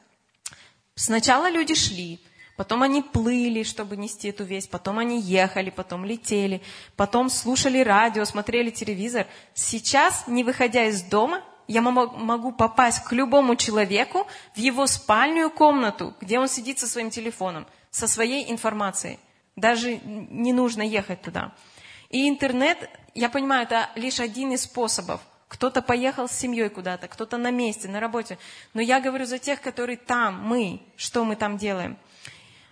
[0.94, 2.20] Сначала люди шли,
[2.56, 6.62] потом они плыли, чтобы нести эту весть, потом они ехали, потом летели,
[6.96, 9.26] потом слушали радио, смотрели телевизор.
[9.54, 16.14] Сейчас, не выходя из дома, я могу попасть к любому человеку в его спальную комнату,
[16.20, 19.18] где он сидит со своим телефоном, со своей информацией.
[19.56, 21.52] Даже не нужно ехать туда.
[22.10, 25.20] И интернет, я понимаю, это лишь один из способов.
[25.48, 28.38] Кто-то поехал с семьей куда-то, кто-то на месте, на работе.
[28.74, 31.96] Но я говорю за тех, которые там, мы, что мы там делаем.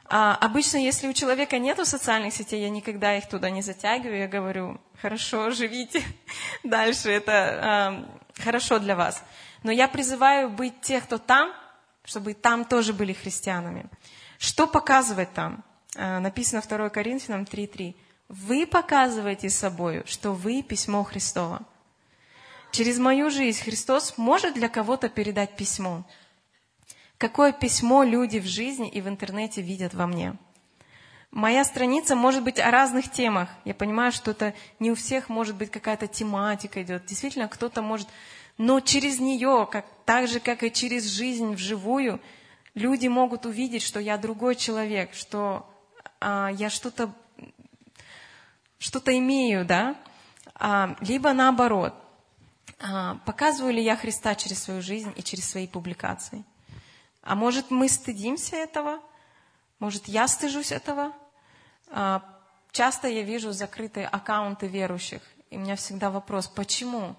[0.07, 4.19] А, обычно, если у человека нет социальных сетей, я никогда их туда не затягиваю.
[4.19, 6.03] Я говорю, хорошо, живите
[6.65, 8.05] дальше, это
[8.39, 9.23] э, хорошо для вас.
[9.63, 11.53] Но я призываю быть тех, кто там,
[12.05, 13.87] чтобы там тоже были христианами.
[14.39, 15.65] Что показывать там?
[15.95, 17.95] Э, написано 2 Коринфянам 3.3.
[18.29, 21.65] Вы показываете собой, что вы письмо Христово.
[22.75, 26.03] Через мою жизнь Христос может для кого-то передать письмо.
[27.19, 30.35] Какое письмо люди в жизни и в интернете видят во мне?
[31.31, 33.49] Моя страница может быть о разных темах.
[33.65, 37.07] Я понимаю, что это не у всех может быть какая-то тематика идет.
[37.07, 38.09] Действительно, кто-то может...
[38.59, 42.21] Но через нее, как, так же, как и через жизнь вживую,
[42.75, 45.65] люди могут увидеть, что я другой человек, что
[46.19, 47.15] а, я что-то
[48.81, 49.95] что-то имею, да?
[50.57, 51.95] А, либо наоборот,
[53.25, 56.45] показываю ли я Христа через свою жизнь и через свои публикации?
[57.23, 59.01] А может, мы стыдимся этого?
[59.79, 61.13] Может, я стыжусь этого?
[61.89, 62.23] А,
[62.71, 67.17] часто я вижу закрытые аккаунты верующих, и у меня всегда вопрос, почему?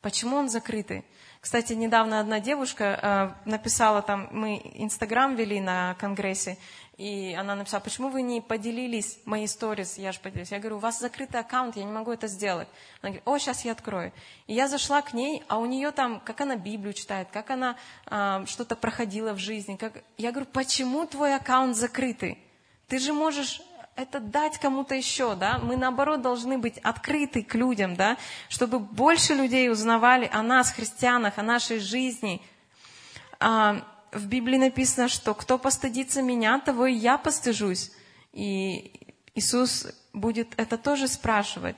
[0.00, 1.04] Почему он закрытый?
[1.40, 6.56] Кстати, недавно одна девушка э, написала там, мы Инстаграм вели на конгрессе,
[6.98, 10.50] и она написала, почему вы не поделились моей сторис, я же поделюсь.
[10.50, 12.68] Я говорю, у вас закрытый аккаунт, я не могу это сделать.
[13.00, 14.12] Она говорит, о, сейчас я открою.
[14.46, 17.76] И я зашла к ней, а у нее там, как она Библию читает, как она
[18.06, 19.76] э, что-то проходила в жизни.
[19.76, 20.04] Как...
[20.18, 22.38] Я говорю, почему твой аккаунт закрытый?
[22.88, 23.62] Ты же можешь
[23.96, 25.58] это дать кому-то еще, да?
[25.58, 28.16] Мы, наоборот, должны быть открыты к людям, да?
[28.48, 32.42] Чтобы больше людей узнавали о нас, христианах, о нашей жизни.
[33.40, 37.92] А, в Библии написано, что кто постыдится меня, того и я постыжусь.
[38.32, 41.76] И Иисус будет это тоже спрашивать.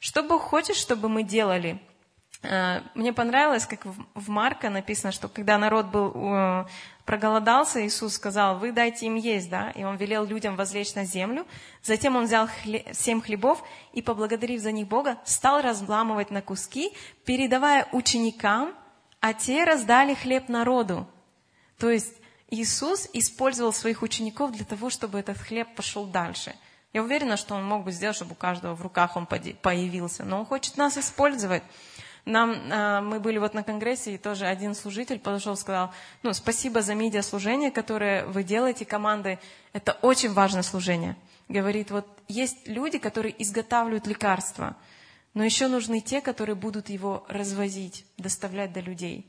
[0.00, 1.80] Что Бог хочет, чтобы мы делали?
[2.42, 6.66] Э, мне понравилось, как в Марка написано, что когда народ был э,
[7.04, 11.46] проголодался, Иисус сказал, вы дайте им есть, да, и Он велел людям возлечь на землю.
[11.82, 13.62] Затем Он взял хле- семь хлебов
[13.92, 16.92] и, поблагодарив за них Бога, стал разламывать на куски,
[17.24, 18.74] передавая ученикам,
[19.20, 21.06] а те раздали хлеб народу.
[21.78, 22.14] То есть
[22.50, 26.54] Иисус использовал своих учеников для того, чтобы этот хлеб пошел дальше.
[26.92, 30.38] Я уверена, что Он мог бы сделать, чтобы у каждого в руках он появился, но
[30.38, 31.62] Он хочет нас использовать.
[32.24, 36.32] Нам, э, мы были вот на конгрессе, и тоже один служитель подошел и сказал, ну,
[36.32, 39.38] спасибо за медиаслужение, которое вы делаете, команды.
[39.72, 41.16] Это очень важное служение.
[41.48, 44.74] Говорит, вот есть люди, которые изготавливают лекарства,
[45.34, 49.26] но еще нужны те, которые будут его развозить, доставлять до людей.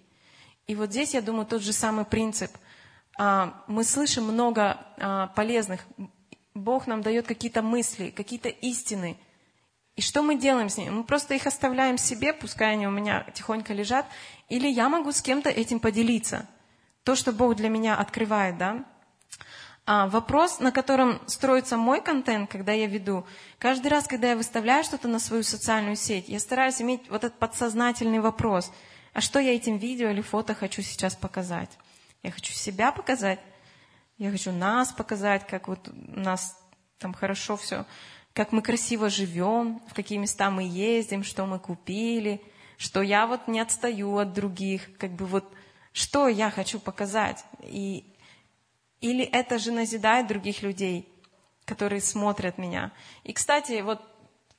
[0.67, 2.51] И вот здесь, я думаю, тот же самый принцип.
[3.17, 5.85] А, мы слышим много а, полезных.
[6.53, 9.17] Бог нам дает какие-то мысли, какие-то истины.
[9.95, 10.89] И что мы делаем с ними?
[10.89, 14.05] Мы просто их оставляем себе, пускай они у меня тихонько лежат,
[14.49, 16.45] или я могу с кем-то этим поделиться.
[17.03, 18.83] То, что Бог для меня открывает, да?
[19.85, 23.25] А вопрос, на котором строится мой контент, когда я веду,
[23.57, 27.39] каждый раз, когда я выставляю что-то на свою социальную сеть, я стараюсь иметь вот этот
[27.39, 28.69] подсознательный вопрос–
[29.17, 31.71] а что я этим видео или фото хочу сейчас показать?
[32.21, 33.39] Я хочу себя показать,
[34.19, 36.55] я хочу нас показать, как вот у нас
[36.99, 37.87] там хорошо все,
[38.33, 42.39] как мы красиво живем, в какие места мы ездим, что мы купили,
[42.77, 45.51] что я вот не отстаю от других, как бы вот
[45.93, 47.43] что я хочу показать.
[47.63, 48.13] И,
[49.01, 51.11] или это же назидает других людей,
[51.65, 52.91] которые смотрят меня.
[53.23, 53.99] И, кстати, вот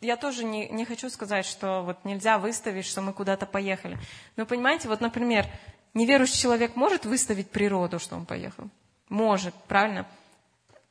[0.01, 3.99] я тоже не, не хочу сказать, что вот нельзя выставить, что мы куда-то поехали.
[4.37, 5.47] Но понимаете, вот, например,
[5.95, 8.69] Неверующий человек может выставить природу, что он поехал?
[9.09, 10.07] Может, правильно?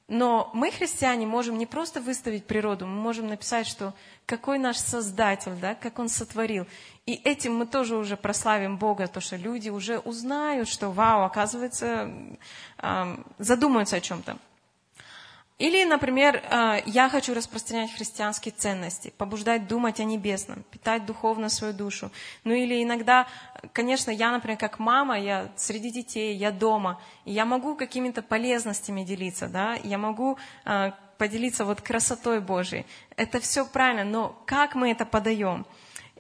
[0.10, 3.94] Но мы, христиане, можем не просто выставить природу, мы можем написать, что
[4.26, 6.66] какой наш Создатель, да, как Он сотворил.
[7.06, 12.10] И этим мы тоже уже прославим Бога, то, что люди уже узнают, что, вау, оказывается,
[13.38, 14.38] задумаются о чем-то.
[15.58, 21.74] Или, например, э, я хочу распространять христианские ценности, побуждать думать о небесном, питать духовно свою
[21.74, 22.12] душу.
[22.44, 23.28] Ну или иногда,
[23.74, 29.04] конечно, я, например, как мама, я среди детей, я дома, и я могу какими-то полезностями
[29.04, 32.86] делиться, да, я могу э, поделиться вот красотой Божией.
[33.16, 35.66] Это все правильно, но как мы это подаем?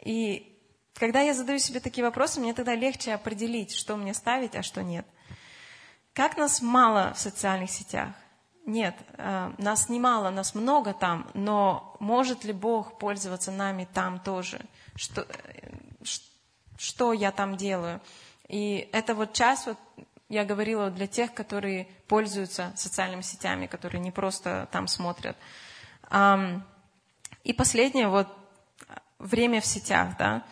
[0.01, 0.51] И
[0.95, 4.81] когда я задаю себе такие вопросы, мне тогда легче определить, что мне ставить, а что
[4.81, 5.05] нет.
[6.13, 8.09] Как нас мало в социальных сетях?
[8.68, 14.59] Нет, э, нас немало, нас много там, но может ли Бог пользоваться нами там тоже?
[14.97, 15.72] Что, э,
[16.78, 18.01] что я там делаю?
[18.49, 19.78] И это вот часть, вот
[20.28, 25.38] я говорила для тех, которые пользуются социальными сетями, которые не просто там смотрят.
[27.43, 28.28] И последнее, вот
[29.18, 30.43] время в сетях, да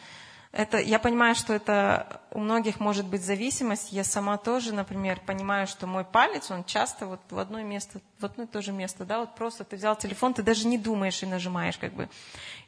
[0.56, 3.92] это, я понимаю, что это у многих может быть зависимость.
[3.92, 8.26] Я сама тоже, например, понимаю, что мой палец, он часто вот в одно место, в
[8.26, 11.22] одно и то же место, да, вот просто ты взял телефон, ты даже не думаешь
[11.22, 12.08] и нажимаешь, как бы.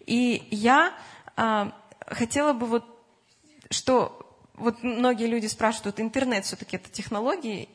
[0.06, 0.94] И я
[1.38, 1.72] а,
[2.08, 2.84] хотела бы вот,
[3.72, 7.70] что вот многие люди спрашивают, интернет все-таки это технологии,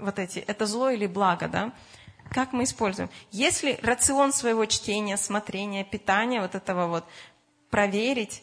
[0.00, 1.72] вот эти, это зло или благо, да?
[2.30, 3.08] Как мы используем?
[3.30, 7.04] Если рацион своего чтения, смотрения, питания, вот этого вот
[7.70, 8.42] проверить,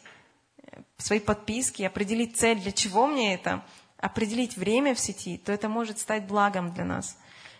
[0.97, 3.63] свои подписки, определить цель, для чего мне это,
[3.97, 7.17] определить время в сети, то это может стать благом для нас.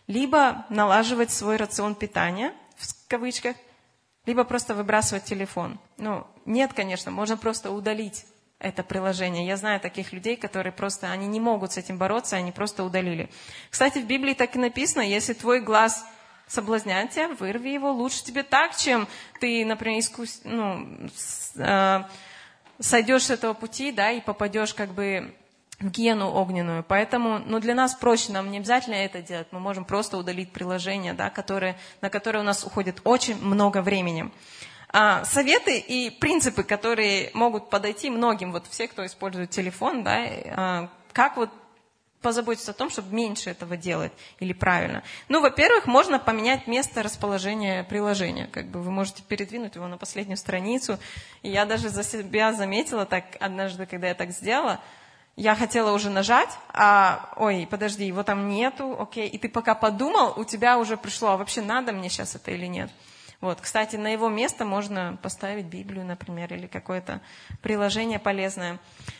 [0.07, 3.55] Либо налаживать свой рацион питания, в кавычках,
[4.25, 5.79] либо просто выбрасывать телефон.
[5.97, 8.25] Ну, нет, конечно, можно просто удалить
[8.59, 9.45] это приложение.
[9.45, 13.29] Я знаю таких людей, которые просто, они не могут с этим бороться, они просто удалили.
[13.69, 16.05] Кстати, в Библии так и написано, если твой глаз
[16.47, 19.07] соблазняет тебя, вырви его, лучше тебе так, чем
[19.39, 20.41] ты, например, искус...
[20.43, 21.09] ну,
[21.55, 22.03] э,
[22.79, 25.33] сойдешь с этого пути, да, и попадешь как бы
[25.79, 26.83] в гену огненную.
[26.87, 29.47] Поэтому, ну, для нас проще, нам не обязательно это делать.
[29.51, 34.31] Мы можем просто удалить приложение, да, которое, на которое у нас уходит очень много времени.
[34.89, 40.89] А, советы и принципы, которые могут подойти многим, вот все, кто использует телефон, да, а,
[41.11, 41.49] как вот
[42.25, 45.03] позаботиться о том, чтобы меньше этого делать или правильно?
[45.29, 48.47] Ну, во-первых, можно поменять место расположения приложения.
[48.47, 50.97] Как бы вы можете передвинуть его на последнюю страницу.
[51.43, 54.79] И я даже за себя заметила так однажды, когда я так сделала,
[55.35, 59.27] я хотела уже нажать, а, ой, подожди, его там нету, окей.
[59.27, 62.65] И ты пока подумал, у тебя уже пришло, а вообще надо мне сейчас это или
[62.65, 62.89] нет?
[63.39, 67.21] Вот, кстати, на его место можно поставить Библию, например, или какое-то
[67.61, 68.79] приложение полезное.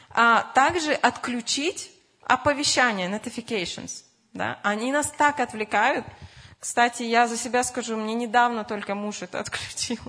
[0.10, 1.92] А также отключить
[2.26, 4.04] оповещания, notifications,
[4.34, 6.06] да, они нас так отвлекают.
[6.60, 10.02] Кстати, я за себя скажу, мне недавно только муж это отключил.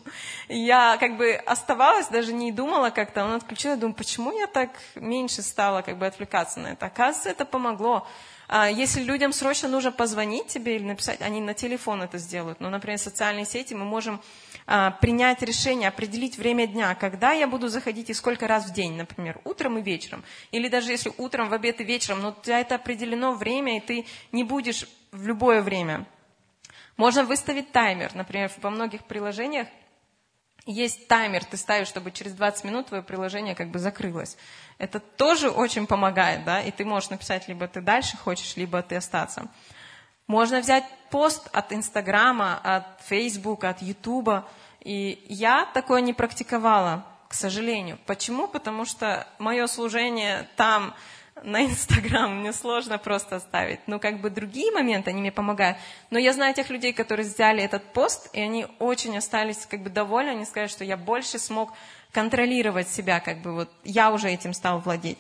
[0.49, 4.71] Я как бы оставалась, даже не думала как-то, он отключил, я думаю, почему я так
[4.95, 6.87] меньше стала как бы отвлекаться на это?
[6.87, 8.07] Оказывается, это помогло.
[8.49, 12.61] А, если людям срочно нужно позвонить тебе или написать, они на телефон это сделают.
[12.61, 14.21] Ну, например, социальные сети мы можем
[15.01, 19.41] принять решение, определить время дня, когда я буду заходить и сколько раз в день, например,
[19.45, 20.25] утром и вечером.
[20.51, 23.81] Или даже если утром, в обед и вечером, но у тебя это определено время, и
[23.81, 26.05] ты не будешь в любое время.
[26.97, 28.15] Можно выставить таймер.
[28.15, 29.69] Например, во многих приложениях
[30.65, 34.37] есть таймер, ты ставишь, чтобы через 20 минут твое приложение как бы закрылось.
[34.79, 38.97] Это тоже очень помогает, да, и ты можешь написать, либо ты дальше хочешь, либо ты
[38.97, 39.49] остаться.
[40.27, 44.47] Можно взять пост от Инстаграма, от Фейсбука, от Ютуба.
[44.81, 47.99] И я такое не практиковала, к сожалению.
[48.07, 48.49] Почему?
[48.49, 50.95] Потому что мое служение там,
[51.43, 53.81] на Инстаграм, мне сложно просто оставить.
[53.87, 55.77] Ну, как бы другие моменты, они мне помогают.
[56.11, 59.91] Но я знаю тех людей, которые взяли этот пост, и они очень остались как бы
[59.91, 60.31] довольны.
[60.31, 61.73] Они сказали, что я больше смог
[62.13, 65.19] контролировать себя, как бы вот я уже этим стал владеть.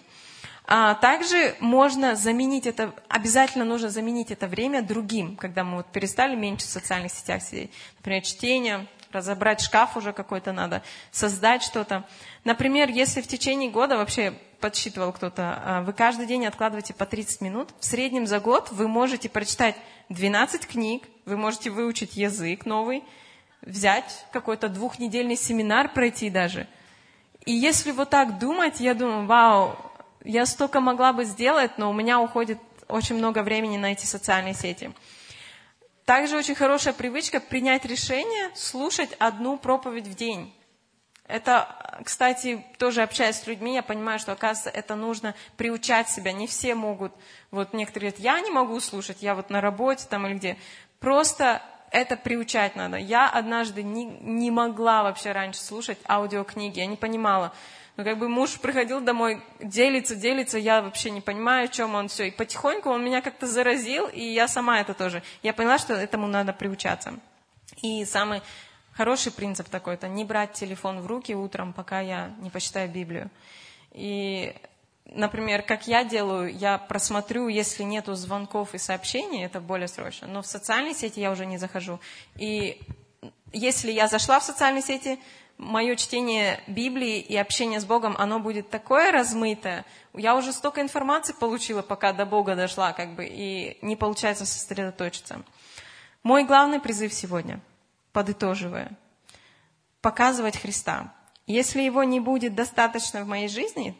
[0.68, 6.34] А также можно заменить это, обязательно нужно заменить это время другим, когда мы вот перестали
[6.34, 7.70] меньше в социальных сетях сидеть.
[7.98, 12.04] Например, чтение, разобрать шкаф уже какой-то надо, создать что-то.
[12.42, 17.40] Например, если в течение года, вообще подсчитывал кто-то, а, вы каждый день откладываете по 30
[17.42, 19.76] минут, в среднем за год вы можете прочитать
[20.08, 23.04] 12 книг, вы можете выучить язык новый,
[23.62, 26.66] взять какой-то двухнедельный семинар пройти даже.
[27.44, 29.76] И если вот так думать, я думаю, вау,
[30.26, 32.58] я столько могла бы сделать, но у меня уходит
[32.88, 34.92] очень много времени на эти социальные сети.
[36.04, 40.52] Также очень хорошая привычка принять решение слушать одну проповедь в день.
[41.26, 46.32] Это, кстати, тоже общаясь с людьми, я понимаю, что, оказывается, это нужно приучать себя.
[46.32, 47.12] Не все могут,
[47.50, 50.56] вот некоторые говорят, я не могу слушать, я вот на работе там или где.
[51.00, 52.96] Просто это приучать надо.
[52.96, 57.52] Я однажды не, не могла вообще раньше слушать аудиокниги, я не понимала.
[57.96, 62.08] Но как бы муж приходил домой, делится, делится, я вообще не понимаю, о чем он
[62.08, 62.28] все.
[62.28, 65.22] И потихоньку он меня как-то заразил, и я сама это тоже.
[65.42, 67.14] Я поняла, что этому надо приучаться.
[67.82, 68.42] И самый
[68.96, 73.30] Хороший принцип такой, это не брать телефон в руки утром, пока я не почитаю Библию.
[73.92, 74.54] И,
[75.04, 80.40] например, как я делаю, я просмотрю, если нету звонков и сообщений, это более срочно, но
[80.40, 82.00] в социальные сети я уже не захожу.
[82.36, 82.80] И
[83.52, 85.20] если я зашла в социальные сети,
[85.58, 89.84] мое чтение Библии и общение с Богом, оно будет такое размытое.
[90.14, 95.42] Я уже столько информации получила, пока до Бога дошла, как бы, и не получается сосредоточиться.
[96.22, 97.60] Мой главный призыв сегодня–
[98.12, 98.96] подытоживая,
[100.00, 101.12] показывать Христа.
[101.46, 103.96] Если его не будет достаточно в моей жизни,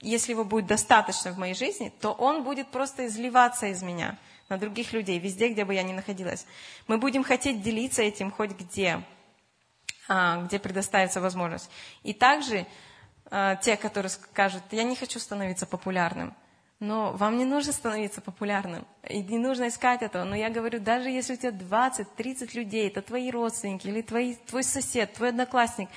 [0.00, 4.18] если его будет достаточно в моей жизни, то он будет просто изливаться из меня
[4.48, 6.46] на других людей, везде, где бы я ни находилась.
[6.88, 9.02] Мы будем хотеть делиться этим хоть где,
[10.44, 11.70] где предоставится возможность.
[12.02, 12.66] И также
[13.30, 16.34] а, те, которые скажут, я не хочу становиться популярным,
[16.80, 20.24] но вам не нужно становиться популярным, и не нужно искать этого.
[20.24, 24.64] Но я говорю, даже если у тебя 20-30 людей, это твои родственники, или твои, твой
[24.64, 25.88] сосед, твой одноклассник,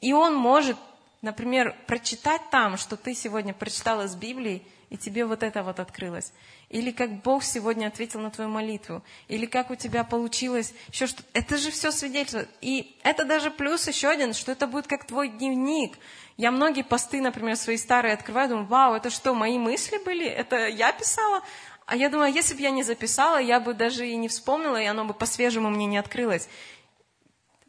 [0.00, 0.76] и он может,
[1.24, 6.32] например, прочитать там, что ты сегодня прочитала с Библии, и тебе вот это вот открылось.
[6.68, 9.02] Или как Бог сегодня ответил на твою молитву.
[9.26, 12.46] Или как у тебя получилось еще что Это же все свидетельство.
[12.60, 15.98] И это даже плюс еще один, что это будет как твой дневник.
[16.36, 20.26] Я многие посты, например, свои старые открываю, думаю, вау, это что, мои мысли были?
[20.26, 21.42] Это я писала?
[21.86, 24.86] А я думаю, если бы я не записала, я бы даже и не вспомнила, и
[24.86, 26.48] оно бы по-свежему мне не открылось.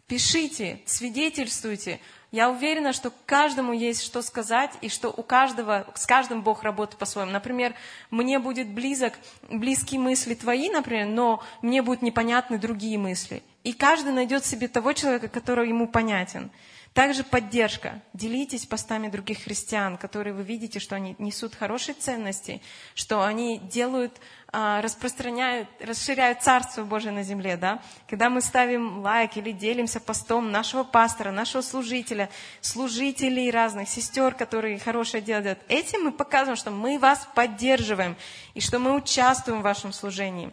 [0.08, 2.00] Пишите, свидетельствуйте.
[2.32, 7.00] Я уверена, что каждому есть что сказать, и что у каждого, с каждым Бог работает
[7.00, 7.32] по-своему.
[7.32, 7.74] Например,
[8.12, 9.14] мне будет близок,
[9.50, 13.44] близкие мысли твои, например, но мне будут непонятны другие мысли.
[13.64, 16.52] И каждый найдет себе того человека, который ему понятен.
[16.96, 18.02] Также поддержка.
[18.14, 22.62] Делитесь постами других христиан, которые вы видите, что они несут хорошие ценности,
[22.94, 24.14] что они делают,
[24.54, 27.58] а, распространяют, расширяют Царство Божие на земле.
[27.58, 27.82] Да?
[28.08, 32.30] Когда мы ставим лайк или делимся постом нашего пастора, нашего служителя,
[32.62, 38.16] служителей разных, сестер, которые хорошее делают, этим мы показываем, что мы вас поддерживаем
[38.54, 40.50] и что мы участвуем в вашем служении.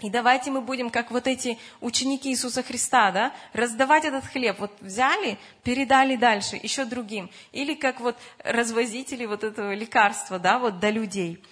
[0.00, 4.58] И давайте мы будем, как вот эти ученики Иисуса Христа, да, раздавать этот хлеб.
[4.58, 7.30] Вот взяли, передали дальше, еще другим.
[7.52, 11.42] Или как вот развозители вот этого лекарства, да, вот до людей.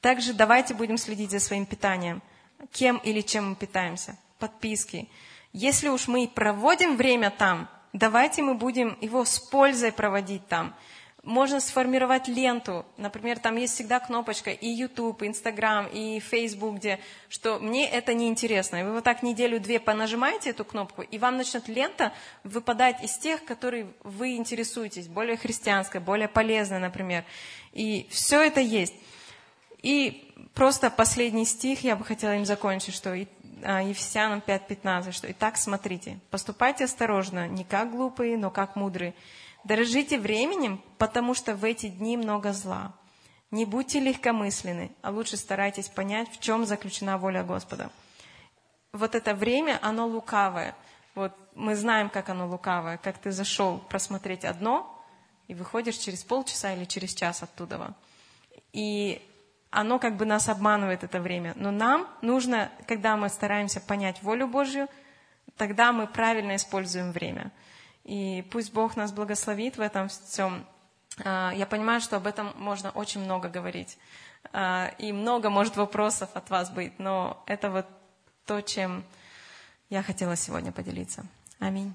[0.00, 2.22] Также давайте будем следить за своим питанием.
[2.72, 4.16] Кем или чем мы питаемся.
[4.38, 5.08] Подписки.
[5.52, 10.74] Если уж мы проводим время там, давайте мы будем его с пользой проводить там
[11.28, 12.86] можно сформировать ленту.
[12.96, 16.98] Например, там есть всегда кнопочка и YouTube, и Instagram, и Facebook, где,
[17.28, 18.76] что мне это не интересно.
[18.76, 22.14] И вы вот так неделю-две понажимаете эту кнопку, и вам начнет лента
[22.44, 27.24] выпадать из тех, которые вы интересуетесь, более христианская, более полезная, например.
[27.74, 28.94] И все это есть.
[29.82, 33.14] И просто последний стих я бы хотела им закончить, что
[33.62, 39.12] а, Ефесянам 5.15, что «Итак, смотрите, поступайте осторожно, не как глупые, но как мудрые,
[39.64, 42.94] Дорожите временем, потому что в эти дни много зла.
[43.50, 47.90] Не будьте легкомысленны, а лучше старайтесь понять, в чем заключена воля Господа.
[48.92, 50.74] Вот это время, оно лукавое.
[51.14, 52.98] Вот мы знаем, как оно лукавое.
[52.98, 54.94] Как ты зашел просмотреть одно,
[55.48, 57.94] и выходишь через полчаса или через час оттуда.
[58.72, 59.20] И
[59.70, 61.54] оно как бы нас обманывает это время.
[61.56, 64.88] Но нам нужно, когда мы стараемся понять волю Божью,
[65.56, 67.50] тогда мы правильно используем время.
[68.08, 70.64] И пусть Бог нас благословит в этом всем.
[71.22, 73.98] А, я понимаю, что об этом можно очень много говорить.
[74.50, 76.98] А, и много, может, вопросов от вас быть.
[76.98, 77.86] Но это вот
[78.46, 79.04] то, чем
[79.90, 81.26] я хотела сегодня поделиться.
[81.58, 81.94] Аминь.